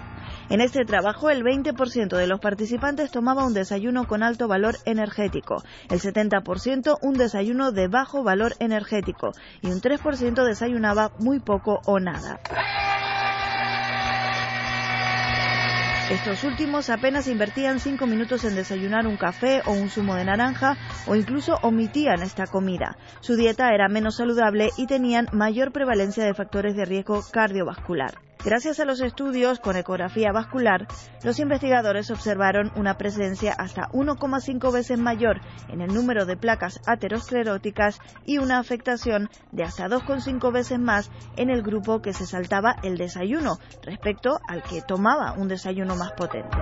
En 0.48 0.61
este 0.61 0.85
trabajo, 0.85 1.28
el 1.28 1.42
20% 1.42 2.16
de 2.16 2.26
los 2.28 2.38
participantes 2.38 3.11
tomaba 3.11 3.44
un 3.44 3.52
desayuno 3.52 4.07
con 4.07 4.22
alto 4.22 4.46
valor 4.46 4.76
energético, 4.85 5.64
el 5.88 5.98
70% 5.98 6.19
un 7.02 7.14
desayuno 7.14 7.72
de 7.72 7.88
bajo 7.88 8.22
valor 8.22 8.54
energético 8.59 9.33
y 9.62 9.68
un 9.68 9.80
3% 9.80 10.44
desayunaba 10.44 11.12
muy 11.18 11.40
poco 11.40 11.80
o 11.87 11.98
nada. 11.98 12.40
Estos 16.11 16.42
últimos 16.42 16.90
apenas 16.90 17.28
invertían 17.28 17.78
5 17.78 18.04
minutos 18.06 18.44
en 18.44 18.56
desayunar 18.56 19.06
un 19.06 19.16
café 19.16 19.62
o 19.64 19.70
un 19.70 19.88
zumo 19.88 20.16
de 20.16 20.24
naranja 20.24 20.76
o 21.06 21.14
incluso 21.14 21.59
omitían 21.62 22.22
esta 22.22 22.48
comida. 22.48 22.96
Su 23.20 23.37
dieta 23.37 23.72
era 23.72 23.88
menos 23.88 24.16
saludable 24.16 24.70
y 24.76 24.87
tenían 24.87 25.28
mayor 25.33 25.70
prevalencia 25.70 26.24
de 26.24 26.35
factores 26.35 26.74
de 26.74 26.85
riesgo 26.85 27.22
cardiovascular. 27.30 28.30
Gracias 28.42 28.81
a 28.81 28.87
los 28.87 29.03
estudios 29.03 29.61
con 29.61 29.76
ecografía 29.76 30.33
vascular, 30.33 30.87
los 31.22 31.38
investigadores 31.38 32.11
observaron 32.11 32.72
una 32.74 32.96
presencia 32.96 33.53
hasta 33.53 33.88
1,5 33.88 34.72
veces 34.72 34.98
mayor 34.98 35.40
en 35.68 35.83
el 35.83 35.92
número 35.92 36.24
de 36.24 36.38
placas 36.38 36.81
ateroscleróticas 36.87 37.98
y 38.24 38.38
una 38.38 38.59
afectación 38.59 39.29
de 39.53 39.64
hasta 39.64 39.88
2,5 39.88 40.53
veces 40.53 40.79
más 40.79 41.11
en 41.37 41.50
el 41.50 41.62
grupo 41.62 42.00
que 42.00 42.14
se 42.14 42.24
saltaba 42.24 42.76
el 42.83 42.96
desayuno 42.96 43.59
respecto 43.83 44.40
al 44.48 44.62
que 44.62 44.81
tomaba 44.81 45.35
un 45.35 45.48
desayuno 45.48 45.94
más 45.96 46.12
potente. 46.12 46.57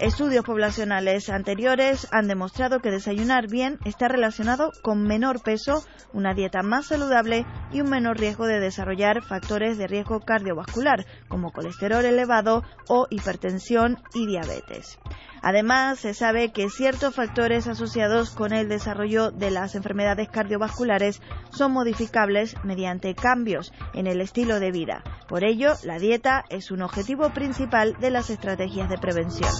Estudios 0.00 0.44
poblacionales 0.44 1.28
anteriores 1.28 2.06
han 2.12 2.28
demostrado 2.28 2.78
que 2.78 2.92
desayunar 2.92 3.48
bien 3.48 3.80
está 3.84 4.06
relacionado 4.06 4.70
con 4.80 5.02
menor 5.02 5.42
peso, 5.42 5.82
una 6.12 6.34
dieta 6.34 6.62
más 6.62 6.86
saludable 6.86 7.44
y 7.72 7.80
un 7.80 7.90
menor 7.90 8.16
riesgo 8.16 8.46
de 8.46 8.60
desarrollar 8.60 9.22
factores 9.22 9.76
de 9.76 9.88
riesgo 9.88 10.20
cardiovascular, 10.20 11.04
como 11.28 11.50
colesterol 11.50 12.04
elevado 12.04 12.62
o 12.88 13.08
hipertensión 13.10 13.96
y 14.14 14.26
diabetes. 14.26 15.00
Además, 15.42 15.98
se 15.98 16.14
sabe 16.14 16.52
que 16.52 16.68
ciertos 16.70 17.14
factores 17.14 17.66
asociados 17.66 18.30
con 18.30 18.52
el 18.52 18.68
desarrollo 18.68 19.30
de 19.30 19.50
las 19.50 19.74
enfermedades 19.74 20.28
cardiovasculares 20.28 21.20
son 21.50 21.72
modificables 21.72 22.56
mediante 22.64 23.14
cambios 23.14 23.72
en 23.94 24.06
el 24.06 24.20
estilo 24.20 24.60
de 24.60 24.70
vida. 24.70 25.02
Por 25.28 25.44
ello, 25.44 25.72
la 25.84 25.98
dieta 25.98 26.44
es 26.48 26.70
un 26.70 26.82
objetivo 26.82 27.30
principal 27.30 27.96
de 28.00 28.10
las 28.10 28.30
estrategias 28.30 28.88
de 28.88 28.98
prevención. 28.98 29.50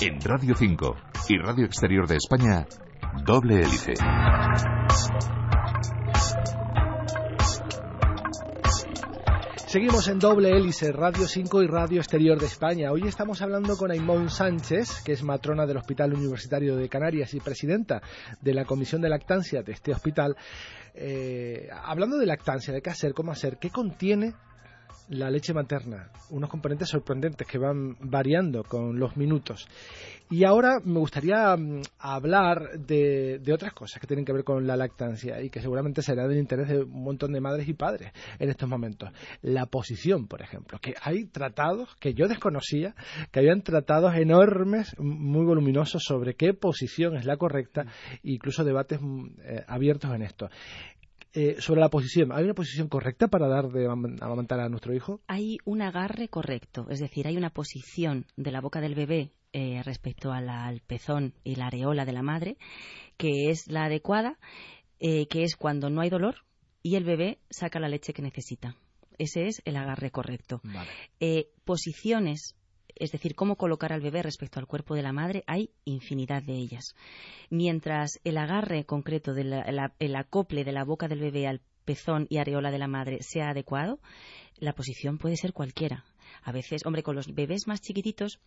En 0.00 0.18
Radio 0.22 0.54
5 0.54 0.96
y 1.28 1.38
Radio 1.38 1.66
Exterior 1.66 2.08
de 2.08 2.16
España, 2.16 2.66
doble 3.24 3.56
hélice. 3.56 3.92
Seguimos 9.70 10.08
en 10.08 10.18
doble 10.18 10.50
hélice, 10.50 10.90
Radio 10.90 11.28
5 11.28 11.62
y 11.62 11.68
Radio 11.68 12.00
Exterior 12.00 12.36
de 12.40 12.46
España. 12.46 12.90
Hoy 12.90 13.06
estamos 13.06 13.40
hablando 13.40 13.76
con 13.76 13.92
Aimón 13.92 14.28
Sánchez, 14.28 15.00
que 15.04 15.12
es 15.12 15.22
matrona 15.22 15.64
del 15.64 15.76
Hospital 15.76 16.12
Universitario 16.12 16.74
de 16.74 16.88
Canarias 16.88 17.34
y 17.34 17.38
presidenta 17.38 18.02
de 18.40 18.52
la 18.52 18.64
Comisión 18.64 19.00
de 19.00 19.10
Lactancia 19.10 19.62
de 19.62 19.70
este 19.70 19.92
hospital. 19.92 20.36
Eh, 20.92 21.68
hablando 21.84 22.18
de 22.18 22.26
lactancia, 22.26 22.74
de 22.74 22.82
qué 22.82 22.90
hacer, 22.90 23.14
cómo 23.14 23.30
hacer, 23.30 23.58
qué 23.58 23.70
contiene 23.70 24.34
la 25.10 25.28
leche 25.28 25.52
materna, 25.52 26.08
unos 26.30 26.48
componentes 26.48 26.88
sorprendentes 26.88 27.46
que 27.46 27.58
van 27.58 27.96
variando 28.00 28.62
con 28.62 28.98
los 28.98 29.16
minutos. 29.16 29.66
Y 30.30 30.44
ahora 30.44 30.78
me 30.84 31.00
gustaría 31.00 31.56
mm, 31.56 31.82
hablar 31.98 32.78
de, 32.78 33.42
otras 33.52 33.72
cosas 33.74 34.00
que 34.00 34.06
tienen 34.06 34.24
que 34.24 34.32
ver 34.32 34.44
con 34.44 34.64
la 34.68 34.76
lactancia 34.76 35.42
y 35.42 35.50
que 35.50 35.60
seguramente 35.60 36.02
será 36.02 36.28
del 36.28 36.38
interés 36.38 36.68
de 36.68 36.84
un 36.84 37.02
montón 37.02 37.32
de 37.32 37.40
madres 37.40 37.68
y 37.68 37.74
padres 37.74 38.12
en 38.38 38.48
estos 38.48 38.68
momentos. 38.68 39.10
La 39.42 39.66
posición, 39.66 40.28
por 40.28 40.42
ejemplo, 40.42 40.78
que 40.80 40.94
hay 41.02 41.24
tratados 41.24 41.96
que 41.96 42.14
yo 42.14 42.28
desconocía, 42.28 42.94
que 43.32 43.40
habían 43.40 43.62
tratados 43.62 44.14
enormes, 44.14 44.94
muy 44.98 45.44
voluminosos 45.44 46.04
sobre 46.04 46.34
qué 46.34 46.54
posición 46.54 47.16
es 47.16 47.24
la 47.24 47.36
correcta, 47.36 47.86
incluso 48.22 48.62
debates 48.62 49.00
mm, 49.02 49.26
eh, 49.42 49.64
abiertos 49.66 50.14
en 50.14 50.22
esto. 50.22 50.48
Eh, 51.32 51.56
sobre 51.60 51.80
la 51.80 51.88
posición, 51.90 52.32
¿hay 52.32 52.44
una 52.44 52.54
posición 52.54 52.88
correcta 52.88 53.28
para 53.28 53.46
dar 53.46 53.68
de 53.68 53.86
amamantar 53.86 54.60
a 54.60 54.68
nuestro 54.68 54.94
hijo? 54.94 55.20
Hay 55.28 55.58
un 55.64 55.80
agarre 55.80 56.28
correcto, 56.28 56.86
es 56.90 56.98
decir, 56.98 57.26
hay 57.26 57.36
una 57.36 57.50
posición 57.50 58.26
de 58.36 58.50
la 58.50 58.60
boca 58.60 58.80
del 58.80 58.94
bebé 58.94 59.32
eh, 59.52 59.82
respecto 59.84 60.32
al 60.32 60.80
pezón 60.86 61.34
y 61.44 61.56
la 61.56 61.66
areola 61.66 62.04
de 62.04 62.12
la 62.12 62.22
madre 62.22 62.56
que 63.20 63.50
es 63.50 63.66
la 63.68 63.84
adecuada, 63.84 64.38
eh, 64.98 65.26
que 65.26 65.42
es 65.42 65.54
cuando 65.54 65.90
no 65.90 66.00
hay 66.00 66.08
dolor 66.08 66.36
y 66.82 66.96
el 66.96 67.04
bebé 67.04 67.38
saca 67.50 67.78
la 67.78 67.88
leche 67.88 68.14
que 68.14 68.22
necesita. 68.22 68.76
Ese 69.18 69.46
es 69.46 69.60
el 69.66 69.76
agarre 69.76 70.10
correcto. 70.10 70.62
Vale. 70.64 70.88
Eh, 71.20 71.50
posiciones, 71.66 72.56
es 73.00 73.12
decir, 73.12 73.34
cómo 73.34 73.56
colocar 73.56 73.92
al 73.92 74.02
bebé 74.02 74.22
respecto 74.22 74.60
al 74.60 74.66
cuerpo 74.66 74.94
de 74.94 75.02
la 75.02 75.12
madre, 75.12 75.42
hay 75.46 75.70
infinidad 75.84 76.42
de 76.42 76.52
ellas. 76.52 76.94
Mientras 77.48 78.20
el 78.24 78.36
agarre 78.36 78.84
concreto, 78.84 79.32
del 79.32 79.52
el 79.98 80.16
acople 80.16 80.64
de 80.64 80.72
la 80.72 80.84
boca 80.84 81.08
del 81.08 81.20
bebé 81.20 81.48
al 81.48 81.62
pezón 81.86 82.26
y 82.28 82.36
areola 82.36 82.70
de 82.70 82.78
la 82.78 82.88
madre 82.88 83.22
sea 83.22 83.50
adecuado, 83.50 83.98
la 84.58 84.74
posición 84.74 85.18
puede 85.18 85.36
ser 85.36 85.54
cualquiera. 85.54 86.04
A 86.42 86.52
veces, 86.52 86.84
hombre, 86.84 87.02
con 87.02 87.16
los 87.16 87.34
bebés 87.34 87.66
más 87.66 87.80
chiquititos, 87.80 88.38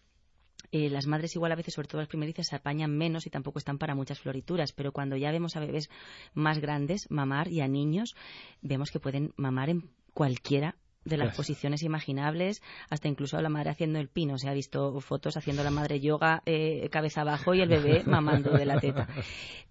eh, 0.71 0.89
las 0.89 1.07
madres 1.07 1.35
igual 1.35 1.51
a 1.51 1.55
veces, 1.55 1.73
sobre 1.73 1.87
todo 1.87 2.01
las 2.01 2.07
primerizas, 2.07 2.47
se 2.47 2.55
apañan 2.55 2.95
menos 2.95 3.25
y 3.25 3.31
tampoco 3.31 3.59
están 3.59 3.79
para 3.79 3.95
muchas 3.95 4.19
florituras, 4.19 4.71
pero 4.71 4.91
cuando 4.91 5.17
ya 5.17 5.31
vemos 5.31 5.55
a 5.55 5.59
bebés 5.59 5.89
más 6.33 6.59
grandes 6.59 7.09
mamar 7.09 7.47
y 7.47 7.61
a 7.61 7.67
niños, 7.67 8.15
vemos 8.61 8.91
que 8.91 8.99
pueden 8.99 9.33
mamar 9.35 9.69
en 9.69 9.89
cualquiera 10.13 10.75
de 11.05 11.17
las 11.17 11.35
posiciones 11.35 11.83
imaginables, 11.83 12.61
hasta 12.89 13.07
incluso 13.07 13.37
a 13.37 13.41
la 13.41 13.49
madre 13.49 13.69
haciendo 13.71 13.99
el 13.99 14.07
pino. 14.07 14.37
Se 14.37 14.49
ha 14.49 14.53
visto 14.53 14.99
fotos 15.01 15.35
haciendo 15.37 15.63
la 15.63 15.71
madre 15.71 15.99
yoga 15.99 16.41
eh, 16.45 16.87
cabeza 16.89 17.21
abajo 17.21 17.53
y 17.53 17.61
el 17.61 17.69
bebé 17.69 18.03
mamando 18.05 18.51
de 18.51 18.65
la 18.65 18.79
teta. 18.79 19.07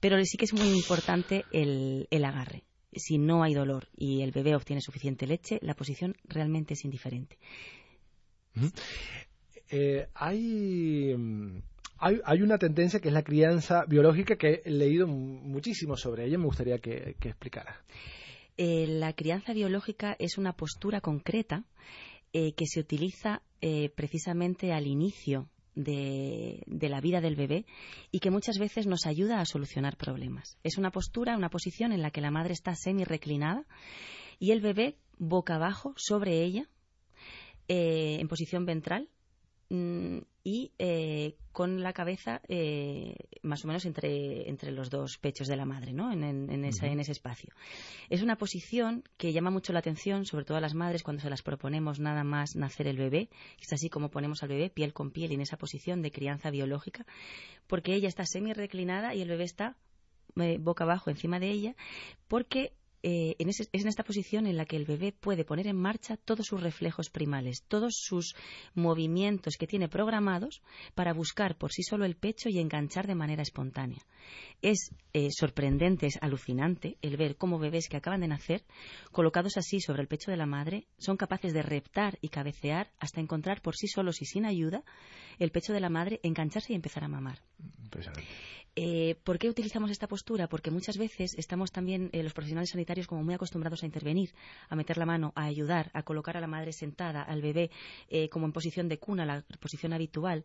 Pero 0.01 0.17
sí 0.25 0.37
que 0.37 0.45
es 0.45 0.53
muy 0.53 0.69
importante 0.69 1.47
el, 1.51 2.07
el 2.11 2.25
agarre. 2.25 2.65
Si 2.95 3.17
no 3.17 3.43
hay 3.43 3.55
dolor 3.55 3.89
y 3.97 4.21
el 4.21 4.33
bebé 4.33 4.55
obtiene 4.55 4.83
suficiente 4.83 5.27
leche, 5.27 5.59
la 5.63 5.75
posición 5.75 6.15
realmente 6.29 6.75
es 6.75 6.85
indiferente. 6.85 7.39
Eh, 9.71 10.07
hay, 10.15 11.15
hay, 11.99 12.21
hay 12.25 12.43
una 12.43 12.59
tendencia 12.59 13.01
que 13.01 13.09
es 13.09 13.15
la 13.15 13.23
crianza 13.23 13.85
biológica 13.87 14.37
que 14.37 14.61
he 14.65 14.71
leído 14.71 15.07
mu- 15.07 15.41
muchísimo 15.41 15.97
sobre 15.97 16.27
ella. 16.27 16.37
Me 16.37 16.45
gustaría 16.45 16.79
que, 16.79 17.17
que 17.19 17.29
explicara. 17.31 17.81
Eh, 18.57 18.87
la 18.87 19.13
crianza 19.15 19.53
biológica 19.53 20.15
es 20.19 20.39
una 20.39 20.53
postura 20.53 21.01
concreta 21.01 21.65
eh, 22.33 22.53
que 22.55 22.67
se 22.67 22.81
utiliza 22.81 23.43
eh, 23.61 23.91
precisamente 23.95 24.73
al 24.73 24.87
inicio 24.87 25.49
de, 25.75 26.63
la 26.67 27.01
vida 27.01 27.21
del 27.23 27.37
bebé 27.37 27.65
y 28.11 28.21
que 28.21 28.31
muchas 28.31 28.59
veces 28.59 28.87
nos 28.87 29.07
ayuda 29.07 29.41
a 29.41 29.47
solucionar 29.47 29.97
problemas. 29.97 30.59
Es 30.63 30.77
una 30.77 30.91
postura, 30.91 31.37
una 31.37 31.49
posición 31.49 31.93
en 31.93 32.03
la 32.03 32.11
que 32.11 32.21
la 32.21 32.31
madre 32.31 32.53
está 32.53 32.75
semi 32.75 33.05
reclinada 33.05 33.65
y 34.39 34.51
el 34.51 34.61
bebé 34.61 34.97
boca 35.19 35.55
abajo 35.55 35.95
sobre 35.97 36.43
ella 36.43 36.69
en 37.69 38.29
posición 38.29 38.67
ventral 38.67 39.09
y 40.45 40.73
eh, 40.79 41.37
con 41.53 41.83
la 41.83 41.93
cabeza 41.93 42.43
eh, 42.49 43.15
más 43.43 43.65
o 43.65 43.69
menos 43.69 43.87
entre, 43.87 44.49
entre 44.51 44.71
los 44.71 44.91
dos 44.91 45.17
pechos 45.19 45.47
de 45.49 45.57
la 45.57 45.65
madre, 45.65 45.93
¿no? 45.93 46.13
En, 46.13 46.23
en- 46.25 46.51
en 46.51 46.65
esa- 46.65 46.87
en 46.89 47.01
ese 47.01 47.13
espacio. 47.13 47.55
Es 48.11 48.23
una 48.23 48.37
posición 48.37 49.03
que 49.17 49.33
llama 49.33 49.51
mucho 49.51 49.73
la 49.73 49.79
atención, 49.79 50.27
sobre 50.27 50.45
todo 50.45 50.59
a 50.59 50.61
las 50.61 50.75
madres, 50.75 51.03
cuando 51.03 51.23
se 51.23 51.31
las 51.31 51.43
proponemos 51.43 52.01
nada 52.01 52.23
más 52.25 52.55
nacer 52.57 52.87
el 52.87 52.99
bebé. 52.99 53.31
Es 53.61 53.73
así 53.73 53.89
como 53.89 54.11
ponemos 54.11 54.43
al 54.43 54.51
bebé 54.51 54.69
piel 54.69 54.93
con 54.93 55.11
piel 55.11 55.33
en 55.33 55.41
esa 55.41 55.57
posición 55.57 56.03
de 56.03 56.11
crianza 56.11 56.51
biológica, 56.51 57.07
porque 57.67 57.95
ella 57.95 58.09
está 58.09 58.27
semi 58.27 58.53
reclinada 58.53 59.15
y 59.15 59.23
el 59.23 59.29
bebé 59.29 59.45
está 59.45 59.77
eh, 60.37 60.59
boca 60.61 60.85
abajo 60.85 61.09
encima 61.11 61.39
de 61.41 61.51
ella, 61.51 61.75
porque 62.29 62.73
eh, 63.03 63.35
en 63.39 63.49
ese- 63.49 63.69
es 63.73 63.83
en 63.83 63.89
esta 63.89 64.05
posición 64.05 64.47
en 64.47 64.57
la 64.57 64.65
que 64.65 64.77
el 64.77 64.85
bebé 64.85 65.13
puede 65.13 65.45
poner 65.45 65.67
en 65.67 65.77
marcha 65.77 66.17
todos 66.17 66.47
sus 66.47 66.63
reflejos 66.63 67.11
primales, 67.11 67.65
todos 67.69 67.95
sus 67.97 68.35
movimientos 68.75 69.57
que 69.59 69.67
tiene 69.67 69.89
programados 69.89 70.63
para 70.95 71.13
buscar 71.13 71.57
por 71.57 71.73
sí 71.73 71.83
solo 71.83 72.05
el 72.05 72.17
pecho 72.17 72.49
y 72.49 72.59
enganchar 72.59 73.07
de 73.07 73.15
manera 73.15 73.43
espontánea. 73.43 73.99
Es 74.63 74.91
eh, 75.13 75.29
sorprendente, 75.31 76.07
es 76.07 76.19
alucinante 76.21 76.97
el 77.03 77.17
ver 77.17 77.37
cómo 77.37 77.59
bebés 77.59 77.89
que 77.89 77.97
acaban 77.97 78.21
de 78.21 78.29
nacer, 78.29 78.65
colocados 79.11 79.57
así 79.57 79.81
sobre 79.81 80.03
el 80.03 80.09
pecho 80.09 80.31
de 80.31 80.37
la 80.37 80.47
madre, 80.47 80.87
son 80.99 81.17
capaces 81.17 81.53
de 81.53 81.63
reptar 81.63 82.19
y 82.21 82.29
cabecear 82.29 82.91
hasta 83.01 83.21
encontrar 83.21 83.63
por 83.63 83.75
sí 83.77 83.89
solos 83.89 84.23
y 84.23 84.27
sin 84.27 84.47
ayuda 84.47 84.85
el 85.39 85.51
pecho 85.51 85.73
de 85.73 85.81
la 85.81 85.91
madre, 85.91 86.21
engancharse 86.23 86.73
y 86.73 86.77
empezar 86.77 87.05
a 87.05 87.09
mamar. 87.09 87.41
Eh, 88.75 89.17
¿Por 89.23 89.39
qué 89.39 89.51
utilizamos 89.51 89.91
esta 89.91 90.09
postura? 90.09 90.49
Porque 90.49 90.71
muchas 90.71 90.97
veces 90.97 91.35
estamos 91.37 91.73
también 91.73 92.09
eh, 92.13 92.23
los 92.23 92.33
profesionales 92.33 92.71
sanitarios 92.71 93.07
como 93.07 93.23
muy 93.23 93.35
acostumbrados 93.35 93.83
a 93.83 93.87
intervenir, 93.87 94.33
a 94.71 94.77
meter 94.77 94.97
la 94.97 95.05
mano, 95.05 95.33
a 95.35 95.45
ayudar, 95.45 95.91
a 95.93 96.03
colocar 96.03 96.39
a 96.39 96.41
la 96.41 96.47
madre 96.47 96.73
sentada, 96.73 97.23
al 97.23 97.43
bebé 97.43 97.71
eh, 98.09 98.31
como 98.31 98.47
en 98.47 98.53
posición 98.53 98.89
de 98.89 98.99
cuna, 98.99 99.27
la 99.27 99.45
posición 99.61 99.93
habitual. 99.93 100.45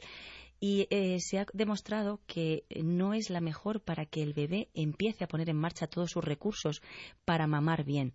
Y 0.59 0.87
eh, 0.89 1.19
se 1.21 1.39
ha 1.39 1.45
demostrado 1.53 2.19
que 2.25 2.65
no 2.83 3.13
es 3.13 3.29
la 3.29 3.41
mejor 3.41 3.79
para 3.79 4.05
que 4.05 4.23
el 4.23 4.33
bebé 4.33 4.69
empiece 4.73 5.23
a 5.23 5.27
poner 5.27 5.49
en 5.49 5.57
marcha 5.57 5.87
todos 5.87 6.11
sus 6.11 6.23
recursos 6.23 6.81
para 7.23 7.47
mamar 7.47 7.85
bien. 7.85 8.13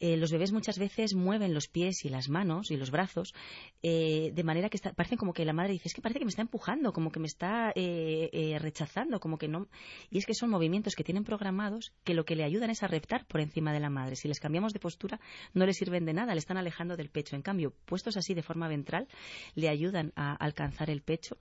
Eh, 0.00 0.16
los 0.16 0.32
bebés 0.32 0.52
muchas 0.52 0.78
veces 0.78 1.14
mueven 1.14 1.54
los 1.54 1.68
pies 1.68 2.04
y 2.04 2.08
las 2.08 2.28
manos 2.28 2.70
y 2.70 2.76
los 2.76 2.90
brazos 2.90 3.34
eh, 3.82 4.30
de 4.32 4.44
manera 4.44 4.68
que 4.68 4.76
está, 4.76 4.92
parecen 4.92 5.18
como 5.18 5.32
que 5.32 5.44
la 5.44 5.52
madre 5.52 5.72
dice 5.72 5.88
es 5.88 5.94
que 5.94 6.02
parece 6.02 6.18
que 6.18 6.24
me 6.24 6.30
está 6.30 6.42
empujando, 6.42 6.92
como 6.92 7.10
que 7.10 7.20
me 7.20 7.26
está 7.26 7.70
eh, 7.74 8.30
eh, 8.32 8.58
rechazando, 8.58 9.20
como 9.20 9.38
que 9.38 9.48
no. 9.48 9.68
Y 10.10 10.18
es 10.18 10.26
que 10.26 10.34
son 10.34 10.50
movimientos 10.50 10.94
que 10.94 11.04
tienen 11.04 11.24
programados 11.24 11.92
que 12.04 12.14
lo 12.14 12.24
que 12.24 12.36
le 12.36 12.44
ayudan 12.44 12.70
es 12.70 12.82
a 12.82 12.88
reptar 12.88 13.26
por 13.26 13.40
encima 13.40 13.72
de 13.72 13.80
la 13.80 13.90
madre. 13.90 14.16
Si 14.16 14.28
les 14.28 14.40
cambiamos 14.40 14.72
de 14.72 14.80
postura 14.80 15.20
no 15.54 15.66
les 15.66 15.76
sirven 15.76 16.04
de 16.04 16.12
nada, 16.12 16.34
le 16.34 16.38
están 16.38 16.56
alejando 16.56 16.96
del 16.96 17.10
pecho. 17.10 17.36
En 17.36 17.42
cambio, 17.42 17.74
puestos 17.84 18.16
así 18.16 18.34
de 18.34 18.42
forma 18.42 18.68
ventral, 18.68 19.08
le 19.54 19.68
ayudan 19.68 20.12
a 20.16 20.34
alcanzar 20.34 20.90
el 20.90 21.02
pecho 21.02 21.36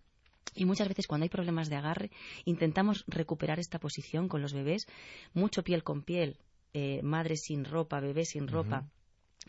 y 0.55 0.65
muchas 0.65 0.87
veces 0.87 1.07
cuando 1.07 1.23
hay 1.23 1.29
problemas 1.29 1.69
de 1.69 1.75
agarre 1.75 2.11
intentamos 2.45 3.03
recuperar 3.07 3.59
esta 3.59 3.79
posición 3.79 4.27
con 4.27 4.41
los 4.41 4.53
bebés, 4.53 4.87
mucho 5.33 5.63
piel 5.63 5.83
con 5.83 6.01
piel, 6.01 6.37
eh, 6.73 7.01
madre 7.03 7.35
sin 7.37 7.65
ropa, 7.65 7.99
bebé 7.99 8.25
sin 8.25 8.47
ropa 8.47 8.85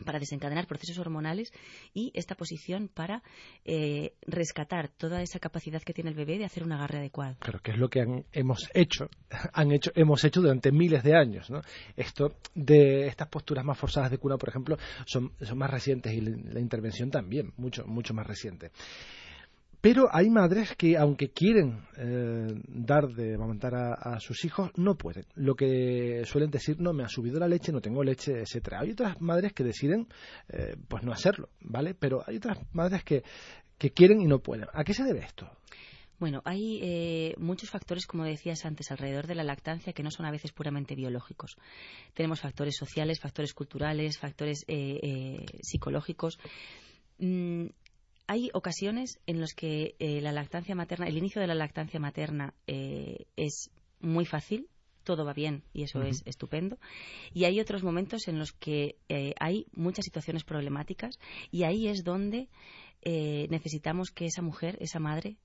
para 0.05 0.19
desencadenar 0.19 0.65
procesos 0.65 0.97
hormonales 0.97 1.51
y 1.93 2.11
esta 2.15 2.33
posición 2.35 2.87
para 2.87 3.21
eh, 3.65 4.13
rescatar 4.25 4.87
toda 4.89 5.21
esa 5.21 5.37
capacidad 5.39 5.81
que 5.83 5.93
tiene 5.93 6.09
el 6.09 6.15
bebé 6.15 6.37
de 6.39 6.45
hacer 6.45 6.63
un 6.63 6.71
agarre 6.71 6.99
adecuado. 6.99 7.35
Claro, 7.39 7.59
que 7.61 7.71
es 7.71 7.77
lo 7.77 7.89
que 7.89 8.01
han- 8.01 8.25
hemos 8.31 8.69
hecho, 8.73 9.09
han 9.53 9.71
hecho, 9.71 9.91
hemos 9.93 10.23
hecho 10.23 10.41
durante 10.41 10.71
miles 10.71 11.03
de 11.03 11.15
años, 11.15 11.49
¿no? 11.51 11.61
Esto 11.95 12.35
de 12.55 13.05
estas 13.07 13.27
posturas 13.27 13.63
más 13.63 13.77
forzadas 13.77 14.09
de 14.09 14.17
cuna, 14.17 14.37
por 14.37 14.49
ejemplo, 14.49 14.77
son, 15.05 15.33
son 15.41 15.57
más 15.57 15.69
recientes 15.69 16.13
y 16.13 16.21
la, 16.21 16.35
la 16.53 16.59
intervención 16.59 17.11
también, 17.11 17.53
mucho, 17.57 17.85
mucho 17.85 18.13
más 18.15 18.25
reciente. 18.25 18.71
Pero 19.81 20.07
hay 20.11 20.29
madres 20.29 20.75
que, 20.75 20.95
aunque 20.95 21.31
quieren 21.31 21.85
eh, 21.97 22.47
dar 22.67 23.07
de 23.07 23.33
amamantar 23.33 23.73
a, 23.75 24.19
sus 24.19 24.45
hijos, 24.45 24.69
no 24.75 24.95
pueden. 24.95 25.25
Lo 25.33 25.55
que 25.55 26.21
suelen 26.25 26.51
decir, 26.51 26.79
no 26.79 26.93
me 26.93 27.03
ha 27.03 27.09
subido 27.09 27.39
la 27.39 27.47
leche, 27.47 27.71
no 27.71 27.81
tengo 27.81 28.03
leche, 28.03 28.41
etcétera. 28.41 28.81
Hay 28.81 28.91
otras 28.91 29.19
madres 29.19 29.53
que 29.53 29.63
deciden, 29.63 30.07
eh, 30.49 30.75
pues 30.87 31.03
no 31.03 31.11
hacerlo, 31.11 31.49
¿vale? 31.61 31.95
Pero 31.95 32.23
hay 32.27 32.37
otras 32.37 32.59
madres 32.73 33.03
que, 33.03 33.23
que 33.79 33.91
quieren 33.91 34.21
y 34.21 34.25
no 34.25 34.39
pueden. 34.39 34.67
¿A 34.71 34.83
qué 34.83 34.93
se 34.93 35.03
debe 35.03 35.21
esto? 35.21 35.49
Bueno, 36.21 36.43
hay 36.45 36.79
eh, 36.83 37.33
muchos 37.39 37.71
factores, 37.71 38.05
como 38.05 38.25
decías 38.25 38.63
antes, 38.65 38.91
alrededor 38.91 39.25
de 39.25 39.33
la 39.33 39.43
lactancia 39.43 39.91
que 39.91 40.03
no 40.03 40.11
son 40.11 40.27
a 40.27 40.31
veces 40.31 40.51
puramente 40.51 40.93
biológicos. 40.93 41.57
Tenemos 42.13 42.41
factores 42.41 42.75
sociales, 42.77 43.19
factores 43.19 43.55
culturales, 43.55 44.19
factores 44.19 44.63
eh, 44.67 44.99
eh, 45.01 45.45
psicológicos. 45.63 46.37
Mm, 47.17 47.69
hay 48.31 48.49
ocasiones 48.53 49.19
en 49.27 49.41
las 49.41 49.53
que 49.53 49.95
eh, 49.99 50.21
la 50.21 50.31
lactancia 50.31 50.73
materna, 50.73 51.05
el 51.05 51.17
inicio 51.17 51.41
de 51.41 51.47
la 51.47 51.53
lactancia 51.53 51.99
materna 51.99 52.53
eh, 52.65 53.25
es 53.35 53.71
muy 53.99 54.25
fácil, 54.25 54.69
todo 55.03 55.25
va 55.25 55.33
bien 55.33 55.63
y 55.73 55.83
eso 55.83 56.01
es 56.01 56.23
estupendo. 56.25 56.77
Y 57.33 57.43
hay 57.43 57.59
otros 57.59 57.83
momentos 57.83 58.29
en 58.29 58.39
los 58.39 58.53
que 58.53 58.95
eh, 59.09 59.33
hay 59.37 59.67
muchas 59.73 60.05
situaciones 60.05 60.45
problemáticas 60.45 61.19
y 61.51 61.63
ahí 61.63 61.89
es 61.89 62.05
donde 62.05 62.47
necesitamos 63.03 64.11
que 64.11 64.27
esa 64.27 64.41
mujer, 64.41 64.77
esa 64.79 64.99
madre, 64.99 65.35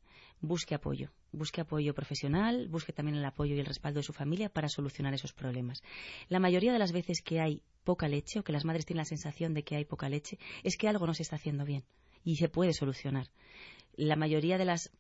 busque 0.41 0.77
apoyo, 0.77 1.11
busque 1.33 1.63
apoyo 1.63 1.93
profesional, 1.93 2.69
busque 2.69 2.93
también 2.93 3.17
el 3.17 3.25
apoyo 3.25 3.57
y 3.57 3.59
el 3.59 3.67
respaldo 3.67 3.99
de 3.99 4.05
su 4.05 4.13
familia 4.13 4.49
para 4.49 4.69
solucionar 4.69 5.13
esos 5.13 5.33
problemas. 5.33 5.83
La 6.29 6.39
mayoría 6.39 6.73
de 6.73 6.79
las 6.79 6.93
veces 6.93 7.21
que 7.21 7.41
hay 7.41 7.63
poca 7.83 8.07
leche 8.07 8.39
o 8.39 8.45
que 8.45 8.53
las 8.53 8.65
madres 8.65 8.87
tienen 8.87 9.01
la 9.01 9.07
sensación 9.07 9.55
de 9.55 9.65
que 9.65 9.75
hay 9.75 9.87
poca 9.87 10.09
leche 10.09 10.39
es 10.63 10.77
que 10.77 10.87
algo 10.87 11.07
no 11.07 11.15
se 11.15 11.23
está 11.25 11.35
haciendo 11.35 11.65
bien 11.65 11.83
y 12.27 12.37
se 12.37 12.51
puede 12.51 12.75
solucionar. 12.75 13.29
La 13.97 14.17
mayoría 14.17 14.59
de 14.59 14.67
las 14.67 14.91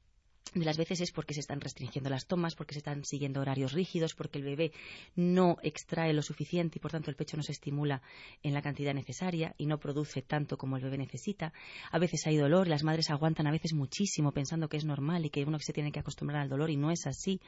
de 0.55 0.65
las 0.65 0.79
veces 0.79 1.01
es 1.01 1.11
porque 1.11 1.35
se 1.35 1.41
están 1.41 1.61
restringiendo 1.61 2.09
las 2.09 2.29
tomas, 2.29 2.55
porque 2.55 2.73
se 2.73 2.79
están 2.79 3.05
siguiendo 3.05 3.41
horarios 3.41 3.73
rígidos, 3.73 4.15
porque 4.15 4.39
el 4.39 4.45
bebé 4.45 4.73
no 5.17 5.57
extrae 5.63 6.13
lo 6.13 6.23
suficiente 6.23 6.79
y 6.79 6.81
por 6.81 6.93
tanto 6.93 7.11
el 7.11 7.17
pecho 7.17 7.37
no 7.37 7.43
se 7.43 7.51
estimula 7.51 8.01
en 8.45 8.55
la 8.55 8.63
cantidad 8.63 8.95
necesaria 8.95 9.57
y 9.59 9.67
no 9.67 9.79
produce 9.79 10.23
tanto 10.23 10.57
como 10.57 10.77
el 10.77 10.85
bebé 10.85 10.99
necesita. 10.99 11.53
A 11.91 11.99
veces 11.99 12.27
hay 12.27 12.37
dolor, 12.37 12.69
las 12.69 12.85
madres 12.85 13.11
aguantan 13.11 13.49
a 13.49 13.51
veces 13.51 13.75
muchísimo 13.75 14.33
pensando 14.33 14.69
que 14.69 14.77
es 14.77 14.85
normal 14.85 15.27
y 15.27 15.31
que 15.31 15.45
uno 15.45 15.59
se 15.59 15.73
tiene 15.73 15.91
que 15.91 15.99
acostumbrar 15.99 16.43
al 16.43 16.49
dolor 16.49 16.71
y 16.71 16.77
no 16.77 16.93
es 16.93 17.07
así. 17.07 17.41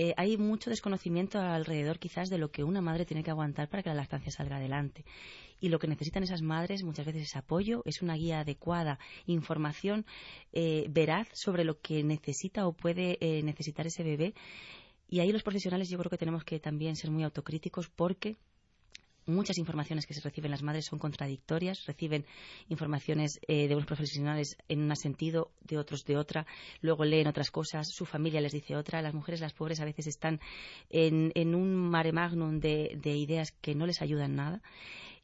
Eh, 0.00 0.14
hay 0.16 0.36
mucho 0.36 0.70
desconocimiento 0.70 1.40
alrededor 1.40 1.98
quizás 1.98 2.30
de 2.30 2.38
lo 2.38 2.52
que 2.52 2.62
una 2.62 2.80
madre 2.80 3.04
tiene 3.04 3.24
que 3.24 3.32
aguantar 3.32 3.68
para 3.68 3.82
que 3.82 3.88
la 3.88 3.96
lactancia 3.96 4.30
salga 4.30 4.58
adelante. 4.58 5.04
Y 5.58 5.70
lo 5.70 5.80
que 5.80 5.88
necesitan 5.88 6.22
esas 6.22 6.40
madres 6.40 6.84
muchas 6.84 7.04
veces 7.04 7.22
es 7.22 7.34
apoyo, 7.34 7.82
es 7.84 8.00
una 8.00 8.14
guía 8.14 8.38
adecuada, 8.38 9.00
información 9.26 10.06
eh, 10.52 10.86
veraz 10.88 11.26
sobre 11.32 11.64
lo 11.64 11.80
que 11.80 12.04
necesita 12.04 12.68
o 12.68 12.74
puede 12.74 13.18
eh, 13.20 13.42
necesitar 13.42 13.88
ese 13.88 14.04
bebé. 14.04 14.34
Y 15.08 15.18
ahí 15.18 15.32
los 15.32 15.42
profesionales 15.42 15.88
yo 15.88 15.98
creo 15.98 16.10
que 16.10 16.16
tenemos 16.16 16.44
que 16.44 16.60
también 16.60 16.94
ser 16.94 17.10
muy 17.10 17.24
autocríticos 17.24 17.88
porque 17.88 18.36
muchas 19.28 19.58
informaciones 19.58 20.06
que 20.06 20.14
se 20.14 20.20
reciben 20.20 20.50
las 20.50 20.62
madres 20.62 20.86
son 20.86 20.98
contradictorias, 20.98 21.84
reciben 21.86 22.24
informaciones 22.68 23.38
eh, 23.46 23.68
de 23.68 23.74
unos 23.74 23.86
profesionales 23.86 24.56
en 24.68 24.82
un 24.82 24.96
sentido, 24.96 25.52
de 25.60 25.78
otros 25.78 26.04
de 26.04 26.16
otra, 26.16 26.46
luego 26.80 27.04
leen 27.04 27.28
otras 27.28 27.50
cosas, 27.50 27.88
su 27.88 28.06
familia 28.06 28.40
les 28.40 28.52
dice 28.52 28.76
otra, 28.76 29.02
las 29.02 29.14
mujeres, 29.14 29.40
las 29.40 29.52
pobres 29.52 29.80
a 29.80 29.84
veces 29.84 30.06
están 30.06 30.40
en, 30.90 31.54
un 31.54 31.76
mare 31.76 32.12
magnum 32.12 32.58
de, 32.58 32.98
de 33.00 33.16
ideas 33.16 33.52
que 33.52 33.74
no 33.74 33.86
les 33.86 34.02
ayudan 34.02 34.34
nada 34.34 34.62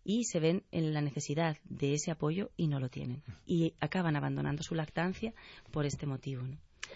y 0.05 0.25
se 0.25 0.39
ven 0.39 0.63
en 0.71 0.93
la 0.93 1.01
necesidad 1.01 1.57
de 1.65 1.95
ese 1.95 2.11
apoyo 2.11 2.51
y 2.57 2.69
no 2.69 2.79
lo 2.79 2.91
tienen. 2.91 3.23
Y 3.47 3.75
acaban 3.81 4.17
abandonando 4.17 4.63
su 4.63 4.75
lactancia 4.75 5.33
por 5.73 5.87
este 5.87 6.07
motivo. 6.07 6.43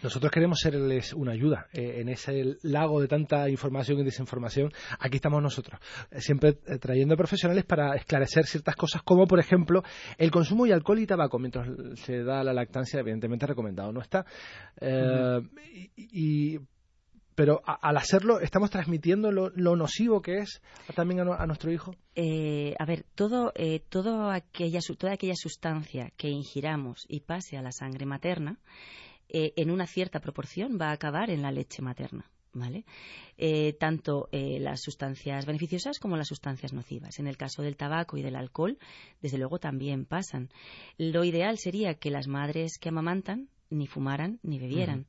Nosotros 0.03 0.31
queremos 0.31 0.61
serles 0.61 1.13
una 1.13 1.33
ayuda 1.33 1.67
eh, 1.73 2.01
en 2.01 2.09
ese 2.09 2.57
lago 2.63 3.01
de 3.01 3.09
tanta 3.09 3.49
información 3.49 3.99
y 3.99 4.05
desinformación. 4.05 4.71
Aquí 5.01 5.17
estamos 5.17 5.43
nosotros, 5.43 5.81
eh, 6.11 6.21
siempre 6.21 6.59
eh, 6.67 6.79
trayendo 6.79 7.17
profesionales 7.17 7.65
para 7.65 7.97
esclarecer 7.97 8.47
ciertas 8.47 8.77
cosas, 8.77 9.03
como 9.03 9.27
por 9.27 9.41
ejemplo 9.41 9.83
el 10.17 10.31
consumo 10.31 10.67
de 10.67 10.75
alcohol 10.75 11.01
y 11.01 11.07
tabaco 11.07 11.39
mientras 11.39 11.69
se 11.97 12.23
da 12.23 12.45
la 12.45 12.53
lactancia, 12.53 13.01
evidentemente 13.01 13.47
recomendado 13.47 13.93
no 13.93 14.01
está. 14.01 14.25
y, 15.97 16.59
pero 17.35 17.61
al 17.65 17.97
hacerlo 17.97 18.41
estamos 18.41 18.71
transmitiendo 18.71 19.33
lo, 19.33 19.77
nocivo 19.77 20.23
que 20.23 20.39
es 20.39 20.61
también 20.95 21.21
a, 21.21 21.47
nuestro 21.47 21.73
hijo. 21.73 21.93
a 22.17 22.85
ver, 22.85 23.05
todo, 23.15 23.53
todo 23.89 24.31
aquella, 24.31 24.81
toda 24.97 25.13
aquella 25.13 25.37
sustancia 25.37 26.13
que 26.17 26.29
ingiramos 26.29 27.05
y 27.09 27.21
pase 27.21 27.57
a 27.57 27.63
la 27.63 27.73
sangre 27.73 28.07
materna 28.07 28.59
eh, 29.29 29.53
en 29.57 29.71
una 29.71 29.87
cierta 29.87 30.21
proporción 30.21 30.79
va 30.81 30.89
a 30.89 30.93
acabar 30.93 31.31
en 31.31 31.43
la 31.43 31.53
leche 31.53 31.83
materna. 31.83 32.31
¿Vale? 32.55 32.87
Eh, 33.37 33.75
tanto 33.79 34.31
eh, 34.33 34.59
las 34.59 34.81
sustancias 34.81 35.45
beneficiosas 35.45 35.99
como 35.99 36.17
las 36.17 36.29
sustancias 36.29 36.73
nocivas. 36.73 37.19
En 37.19 37.27
el 37.27 37.37
caso 37.37 37.63
del 37.63 37.77
tabaco 37.77 38.17
y 38.17 38.23
del 38.23 38.35
alcohol, 38.35 38.79
desde 39.21 39.37
luego 39.37 39.59
también 39.59 40.07
pasan. 40.07 40.49
Lo 40.97 41.25
ideal 41.25 41.59
sería 41.59 41.95
que 41.95 42.11
las 42.11 42.27
madres 42.27 42.79
que 42.79 42.89
amamantan 42.89 43.49
ni 43.69 43.87
fumaran 43.87 44.41
ni 44.43 44.59
bebieran. 44.59 45.07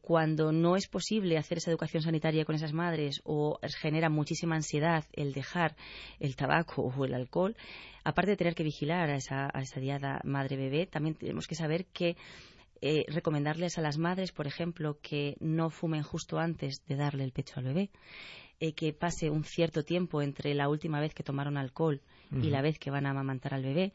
cuando 0.00 0.52
no 0.52 0.76
es 0.76 0.86
posible 0.86 1.36
hacer 1.36 1.58
esa 1.58 1.72
educación 1.72 2.04
sanitaria 2.04 2.44
con 2.44 2.54
esas 2.54 2.72
madres 2.72 3.20
o 3.24 3.58
genera 3.82 4.08
muchísima 4.08 4.54
ansiedad 4.54 5.04
el 5.12 5.32
dejar 5.32 5.74
el 6.20 6.36
tabaco 6.36 6.82
o 6.82 7.04
el 7.04 7.12
alcohol, 7.12 7.56
aparte 8.04 8.30
de 8.30 8.36
tener 8.36 8.54
que 8.54 8.62
vigilar 8.62 9.10
a 9.10 9.16
esa, 9.16 9.50
a 9.52 9.60
esa 9.60 9.80
diada 9.80 10.20
madre-bebé, 10.22 10.86
también 10.86 11.16
tenemos 11.16 11.48
que 11.48 11.56
saber 11.56 11.86
que 11.86 12.16
eh, 12.80 13.04
recomendarles 13.08 13.78
a 13.78 13.82
las 13.82 13.98
madres, 13.98 14.32
por 14.32 14.46
ejemplo, 14.46 14.98
que 15.00 15.36
no 15.40 15.70
fumen 15.70 16.02
justo 16.02 16.38
antes 16.38 16.84
de 16.86 16.96
darle 16.96 17.24
el 17.24 17.32
pecho 17.32 17.54
al 17.56 17.64
bebé, 17.64 17.90
eh, 18.60 18.72
que 18.72 18.92
pase 18.92 19.30
un 19.30 19.44
cierto 19.44 19.82
tiempo 19.82 20.22
entre 20.22 20.54
la 20.54 20.68
última 20.68 21.00
vez 21.00 21.14
que 21.14 21.22
tomaron 21.22 21.56
alcohol 21.56 22.00
y 22.32 22.50
la 22.50 22.60
vez 22.60 22.78
que 22.80 22.90
van 22.90 23.06
a 23.06 23.10
amamantar 23.10 23.54
al 23.54 23.62
bebé, 23.62 23.92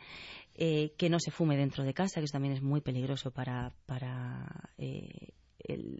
eh, 0.56 0.94
que 0.98 1.10
no 1.10 1.20
se 1.20 1.32
fume 1.32 1.58
dentro 1.58 1.84
de 1.84 1.94
casa, 1.94 2.22
que 2.22 2.26
eso 2.26 2.32
también 2.32 2.54
es 2.54 2.62
muy 2.62 2.80
peligroso 2.80 3.32
para, 3.32 3.74
para 3.86 4.72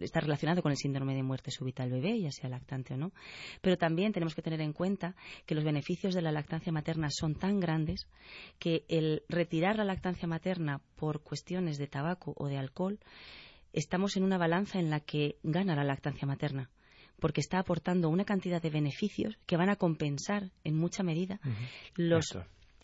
está 0.00 0.20
relacionado 0.20 0.62
con 0.62 0.72
el 0.72 0.76
síndrome 0.76 1.14
de 1.14 1.22
muerte 1.22 1.50
súbita 1.50 1.82
del 1.82 1.92
bebé, 1.92 2.20
ya 2.20 2.30
sea 2.30 2.48
lactante 2.48 2.94
o 2.94 2.96
no. 2.96 3.12
Pero 3.60 3.76
también 3.76 4.12
tenemos 4.12 4.34
que 4.34 4.42
tener 4.42 4.60
en 4.60 4.72
cuenta 4.72 5.14
que 5.46 5.54
los 5.54 5.64
beneficios 5.64 6.14
de 6.14 6.22
la 6.22 6.32
lactancia 6.32 6.72
materna 6.72 7.08
son 7.10 7.34
tan 7.34 7.60
grandes 7.60 8.06
que 8.58 8.84
el 8.88 9.22
retirar 9.28 9.76
la 9.76 9.84
lactancia 9.84 10.28
materna 10.28 10.80
por 10.96 11.22
cuestiones 11.22 11.78
de 11.78 11.86
tabaco 11.86 12.34
o 12.36 12.48
de 12.48 12.58
alcohol, 12.58 12.98
estamos 13.72 14.16
en 14.16 14.24
una 14.24 14.38
balanza 14.38 14.78
en 14.78 14.90
la 14.90 15.00
que 15.00 15.36
gana 15.42 15.74
la 15.74 15.84
lactancia 15.84 16.26
materna 16.26 16.70
porque 17.20 17.40
está 17.40 17.60
aportando 17.60 18.08
una 18.08 18.24
cantidad 18.24 18.60
de 18.60 18.68
beneficios 18.68 19.38
que 19.46 19.56
van 19.56 19.68
a 19.68 19.76
compensar 19.76 20.50
en 20.64 20.76
mucha 20.76 21.04
medida 21.04 21.38
los 21.94 22.36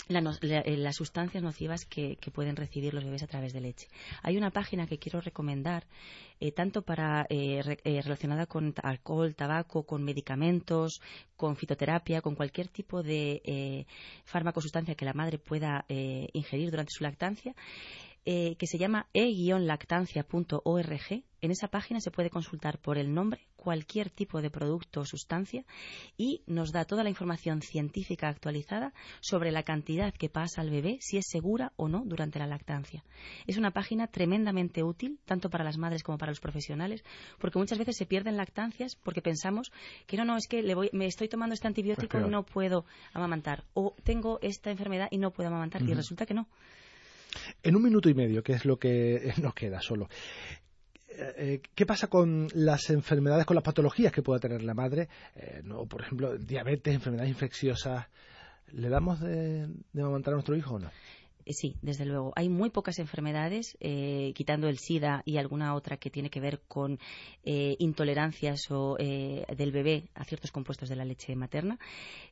eh, 0.08 0.76
las 0.76 0.96
sustancias 0.96 1.42
nocivas 1.42 1.84
que, 1.84 2.16
pueden 2.32 2.56
recibir 2.56 2.94
los 2.94 3.04
bebés 3.04 3.22
a 3.22 3.26
través 3.26 3.52
de 3.52 3.60
leche. 3.60 3.88
Hay 4.22 4.36
una 4.36 4.50
página 4.50 4.86
que 4.86 4.98
quiero 4.98 5.20
recomendar, 5.20 5.84
eh, 6.40 6.52
tanto 6.52 6.82
para 6.82 7.26
eh, 7.28 7.62
relacionada 7.84 8.46
con 8.46 8.74
alcohol, 8.82 9.34
tabaco, 9.34 9.84
con 9.84 10.04
medicamentos, 10.04 11.00
con 11.36 11.56
fitoterapia, 11.56 12.20
con 12.20 12.34
cualquier 12.34 12.68
tipo 12.68 13.02
de 13.02 13.86
fármaco 14.24 14.60
sustancia 14.60 14.94
que 14.94 15.04
la 15.04 15.12
madre 15.12 15.38
pueda 15.38 15.84
ingerir 15.88 16.70
durante 16.70 16.92
su 16.92 17.04
lactancia, 17.04 17.54
que 18.28 18.66
se 18.66 18.76
llama 18.76 19.06
e-lactancia.org 19.14 21.24
en 21.40 21.50
esa 21.50 21.68
página 21.68 22.00
se 22.00 22.10
puede 22.10 22.30
consultar 22.30 22.78
por 22.78 22.98
el 22.98 23.14
nombre 23.14 23.46
cualquier 23.56 24.10
tipo 24.10 24.42
de 24.42 24.50
producto 24.50 25.00
o 25.00 25.04
sustancia 25.04 25.64
y 26.16 26.42
nos 26.46 26.72
da 26.72 26.84
toda 26.84 27.04
la 27.04 27.10
información 27.10 27.62
científica 27.62 28.28
actualizada 28.28 28.92
sobre 29.20 29.52
la 29.52 29.62
cantidad 29.62 30.12
que 30.12 30.28
pasa 30.28 30.60
al 30.60 30.70
bebé, 30.70 30.98
si 31.00 31.16
es 31.16 31.26
segura 31.28 31.72
o 31.76 31.88
no 31.88 32.02
durante 32.04 32.38
la 32.38 32.46
lactancia. 32.46 33.04
Es 33.46 33.56
una 33.56 33.70
página 33.70 34.08
tremendamente 34.08 34.82
útil, 34.82 35.20
tanto 35.24 35.48
para 35.48 35.64
las 35.64 35.78
madres 35.78 36.02
como 36.02 36.18
para 36.18 36.32
los 36.32 36.40
profesionales, 36.40 37.04
porque 37.38 37.58
muchas 37.58 37.78
veces 37.78 37.96
se 37.96 38.06
pierden 38.06 38.36
lactancias 38.36 38.96
porque 38.96 39.22
pensamos 39.22 39.70
que 40.06 40.16
no, 40.16 40.24
no, 40.24 40.36
es 40.36 40.48
que 40.48 40.62
le 40.62 40.74
voy, 40.74 40.90
me 40.92 41.06
estoy 41.06 41.28
tomando 41.28 41.54
este 41.54 41.68
antibiótico 41.68 42.18
y 42.18 42.28
no 42.28 42.44
puedo 42.44 42.84
amamantar, 43.12 43.64
o 43.74 43.94
tengo 44.02 44.38
esta 44.42 44.70
enfermedad 44.70 45.08
y 45.10 45.18
no 45.18 45.32
puedo 45.32 45.48
amamantar, 45.48 45.82
y 45.82 45.94
resulta 45.94 46.26
que 46.26 46.34
no. 46.34 46.48
En 47.62 47.76
un 47.76 47.82
minuto 47.82 48.08
y 48.08 48.14
medio, 48.14 48.42
que 48.42 48.52
es 48.52 48.64
lo 48.64 48.78
que 48.78 49.32
nos 49.42 49.54
queda 49.54 49.80
solo. 49.80 50.08
Eh, 51.10 51.60
¿qué 51.74 51.84
pasa 51.84 52.06
con 52.06 52.46
las 52.54 52.90
enfermedades, 52.90 53.44
con 53.44 53.56
las 53.56 53.64
patologías 53.64 54.12
que 54.12 54.22
pueda 54.22 54.38
tener 54.38 54.62
la 54.62 54.74
madre? 54.74 55.08
Eh, 55.34 55.62
no, 55.64 55.86
por 55.86 56.02
ejemplo, 56.02 56.38
diabetes, 56.38 56.94
enfermedades 56.94 57.30
infecciosas. 57.30 58.06
¿Le 58.72 58.88
damos 58.88 59.20
de, 59.20 59.66
de 59.66 60.02
amamantar 60.02 60.34
a 60.34 60.36
nuestro 60.36 60.54
hijo 60.54 60.74
o 60.74 60.78
no? 60.78 60.90
Eh, 61.48 61.54
sí, 61.54 61.76
desde 61.80 62.04
luego. 62.04 62.32
Hay 62.36 62.50
muy 62.50 62.68
pocas 62.68 62.98
enfermedades, 62.98 63.78
eh, 63.80 64.32
quitando 64.34 64.68
el 64.68 64.78
SIDA 64.78 65.22
y 65.24 65.38
alguna 65.38 65.74
otra 65.74 65.96
que 65.96 66.10
tiene 66.10 66.28
que 66.28 66.40
ver 66.40 66.60
con 66.68 66.98
eh, 67.42 67.74
intolerancias 67.78 68.70
o, 68.70 68.96
del 68.98 69.72
bebé 69.72 70.10
a 70.14 70.24
ciertos 70.24 70.52
compuestos 70.52 70.90
de 70.90 70.96
la 70.96 71.06
leche 71.06 71.34
materna. 71.36 71.78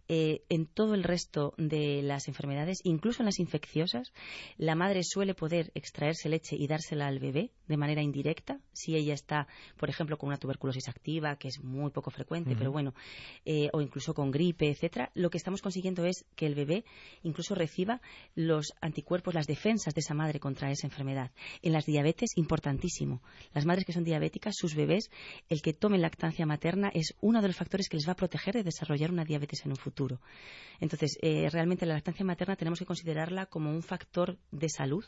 en 0.09 0.66
todo 0.66 0.94
el 0.94 1.02
resto 1.02 1.55
de 1.57 2.02
las 2.02 2.29
enfermedades, 2.29 2.81
incluso 2.85 3.22
en 3.22 3.26
las 3.26 3.38
infecciosas, 3.40 4.12
la 4.59 4.74
madre 4.74 5.02
suele 5.02 5.35
poder 5.35 5.72
extraerse 5.74 6.29
leche 6.29 6.57
y 6.57 6.66
dársela 6.66 7.07
al 7.07 7.18
bebé 7.18 7.50
de 7.66 7.76
manera 7.76 8.02
indirecta, 8.02 8.61
si 8.72 8.94
ella 8.96 9.14
está, 9.14 9.48
por 9.76 9.88
ejemplo, 9.88 10.18
con 10.18 10.29
una 10.29 10.37
tuberculosis 10.37 10.88
activa, 10.88 11.37
que 11.37 11.48
es 11.48 11.62
muy 11.62 11.90
poco 11.90 12.11
frecuente, 12.11 12.55
pero 12.57 12.70
bueno, 12.70 12.94
o 13.72 13.81
incluso 13.81 14.14
con 14.14 14.31
gripe, 14.31 14.68
etcétera. 14.68 15.11
Lo 15.14 15.31
que 15.31 15.38
estamos 15.38 15.62
consiguiendo 15.62 16.05
es 16.05 16.24
que 16.37 16.46
el 16.46 16.55
bebé 16.55 16.85
incluso 17.22 17.55
reciba 17.55 18.00
los 18.35 18.72
anticuerpos 18.81 19.06
cuerpos 19.07 19.33
las 19.33 19.47
defensas 19.47 19.95
de 19.95 20.01
esa 20.01 20.12
madre 20.12 20.40
contra 20.40 20.71
esa 20.71 20.87
enfermedad. 20.87 21.31
En 21.62 21.73
las 21.73 21.87
diabetes, 21.87 22.37
importantísimo. 22.37 23.23
Las 23.55 23.64
madres 23.64 23.87
que 23.87 23.92
son 23.95 24.05
diabéticas, 24.05 24.57
sus 24.57 24.75
bebés, 24.75 25.11
el 25.49 25.62
que 25.62 25.73
tomen 25.73 26.03
lactancia 26.03 26.45
materna 26.45 26.90
es 26.92 27.14
uno 27.23 27.40
de 27.40 27.49
los 27.49 27.57
factores 27.57 27.88
que 27.88 27.97
les 27.97 28.07
va 28.07 28.12
a 28.12 28.16
proteger 28.16 28.55
de 28.55 28.64
desarrollar 28.64 29.11
una 29.11 29.25
diabetes 29.25 29.64
en 29.64 29.71
un 29.71 29.77
futuro. 29.77 30.21
Entonces, 30.81 31.16
eh, 31.23 31.49
realmente 31.51 31.87
la 31.87 31.95
lactancia 31.95 32.27
materna 32.27 32.57
tenemos 32.57 32.81
que 32.81 32.85
considerarla 32.85 33.47
como 33.47 33.71
un 33.71 33.83
factor 33.83 34.37
de 34.51 34.69
salud 34.69 35.05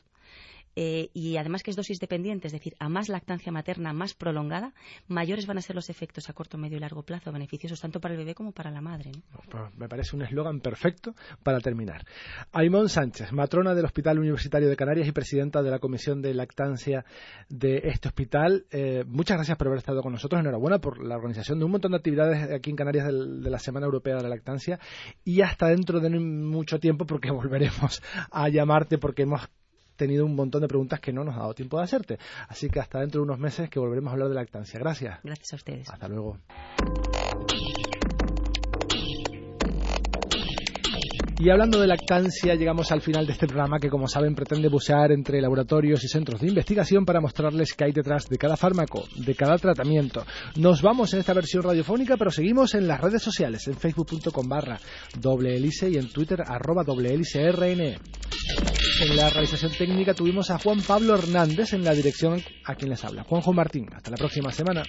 eh, 0.77 1.11
y 1.13 1.37
además 1.37 1.63
que 1.63 1.71
es 1.71 1.77
dosis 1.77 1.99
dependiente, 1.99 2.47
es 2.47 2.53
decir, 2.53 2.75
a 2.79 2.89
más 2.89 3.09
lactancia 3.09 3.53
materna 3.53 3.93
más 3.93 4.15
prolongada, 4.15 4.73
mayores 5.07 5.47
van 5.47 5.59
a 5.59 5.63
ser 5.63 5.77
los 5.77 5.91
efectos 5.91 6.29
a 6.29 6.33
corto, 6.33 6.59
medio 6.59 6.77
y 6.77 6.81
largo 6.81 7.03
plazo, 7.03 7.33
beneficiosos 7.33 7.81
tanto 7.81 8.01
para 8.01 8.15
el 8.15 8.19
bebé 8.19 8.35
como 8.35 8.53
para 8.53 8.71
la 8.71 8.81
madre. 8.81 9.13
Pues 9.51 9.75
me 9.77 9.89
parece 9.89 10.17
un 10.17 10.23
eslogan 10.23 10.61
perfecto 10.61 11.15
para 11.43 11.61
terminar. 11.61 12.05
Aimón 12.53 12.89
Sánchez, 12.89 13.33
matrona 13.33 13.75
del 13.75 13.85
Hospital 13.85 14.19
Universitario 14.19 14.69
de 14.69 14.77
Canarias 14.77 15.09
y 15.09 15.13
presidenta 15.13 15.63
de 15.63 15.71
la 15.71 15.79
Comisión 15.79 16.23
de 16.23 16.35
Lactancia 16.35 17.05
de 17.49 17.83
este 17.85 18.09
hospital. 18.09 18.67
Eh, 18.71 19.05
muchas 19.07 19.37
gracias 19.37 19.57
por 19.57 19.69
haber 19.69 19.79
estado 19.79 20.03
con 20.03 20.13
nosotros. 20.13 20.41
Enhorabuena 20.41 20.79
por 20.79 21.05
la 21.05 21.17
organización 21.17 21.59
de 21.59 21.65
un 21.65 21.73
montón 21.73 21.93
de 21.93 21.99
actividades 21.99 22.51
aquí 22.51 22.71
en 22.71 22.77
Canarias 22.77 23.07
de 23.07 23.51
la 23.51 23.59
Semana 23.59 23.87
Europea 23.87 24.17
de 24.17 24.23
la 24.23 24.29
Lactancia 24.29 24.79
y 25.25 25.43
hasta 25.43 25.69
dentro 25.69 26.01
de 26.01 26.11
mucho 26.19 26.79
tiempo 26.79 27.07
porque 27.07 27.31
volveremos 27.33 28.03
a 28.31 28.49
llamarte 28.49 28.99
porque 28.99 29.23
hemos 29.23 29.49
tenido 29.99 30.25
un 30.25 30.35
montón 30.35 30.63
de 30.63 30.69
preguntas 30.69 31.01
que 31.01 31.13
no 31.13 31.25
nos 31.25 31.35
ha 31.37 31.41
dado 31.41 31.53
tiempo 31.53 31.77
de 31.77 31.85
hacerte. 31.85 32.19
Así 32.49 32.71
que 32.71 32.81
hasta 32.81 33.01
dentro 33.01 33.21
de 33.21 33.25
unos 33.25 33.39
meses 33.39 33.69
que 33.69 33.79
volveremos 33.79 34.09
a 34.09 34.13
hablar 34.13 34.29
de 34.31 34.35
lactancia. 34.37 34.79
Gracias. 34.81 35.19
Gracias 35.23 35.53
a 35.53 35.57
ustedes. 35.57 35.91
Hasta 35.91 36.09
luego. 36.09 36.39
Y 41.41 41.51
hablando 41.51 41.79
de 41.81 41.87
lactancia, 41.87 42.57
llegamos 42.57 42.91
al 42.91 43.01
final 43.01 43.25
de 43.25 43.33
este 43.33 43.47
programa 43.47 43.79
que, 43.79 43.89
como 43.89 44.09
saben, 44.09 44.35
pretende 44.35 44.69
bucear 44.69 45.13
entre 45.13 45.41
laboratorios 45.41 46.03
y 46.03 46.09
centros 46.09 46.41
de 46.41 46.49
investigación 46.49 47.05
para 47.05 47.21
mostrarles 47.21 47.75
qué 47.75 47.85
hay 47.85 47.93
detrás 47.93 48.29
de 48.29 48.37
cada 48.37 48.57
fármaco, 48.57 49.05
de 49.15 49.37
cada 49.37 49.57
tratamiento. 49.57 50.25
Nos 50.57 50.83
vamos 50.83 51.15
en 51.15 51.21
esta 51.21 51.35
versión 51.35 51.63
radiofónica, 51.63 52.17
pero 52.17 52.33
seguimos 52.33 52.75
en 52.75 52.89
las 52.89 53.01
redes 53.01 53.23
sociales, 53.23 53.69
en 53.69 53.77
facebook.com 53.77 54.49
barra 54.49 54.81
doble 55.21 55.55
hélice 55.55 55.89
y 55.89 55.97
en 55.97 56.09
twitter 56.09 56.43
arroba 56.45 56.83
doble 56.83 57.15
hélice 57.15 57.53
rn. 57.53 58.78
En 59.01 59.17
la 59.17 59.31
realización 59.31 59.71
técnica 59.71 60.13
tuvimos 60.13 60.51
a 60.51 60.59
Juan 60.59 60.83
Pablo 60.83 61.15
Hernández 61.15 61.73
en 61.73 61.85
la 61.85 61.95
dirección 61.95 62.43
a 62.65 62.75
quien 62.75 62.91
les 62.91 63.05
habla. 63.05 63.23
Juanjo 63.23 63.53
Martín. 63.53 63.89
Hasta 63.95 64.11
la 64.11 64.17
próxima 64.17 64.51
semana. 64.51 64.83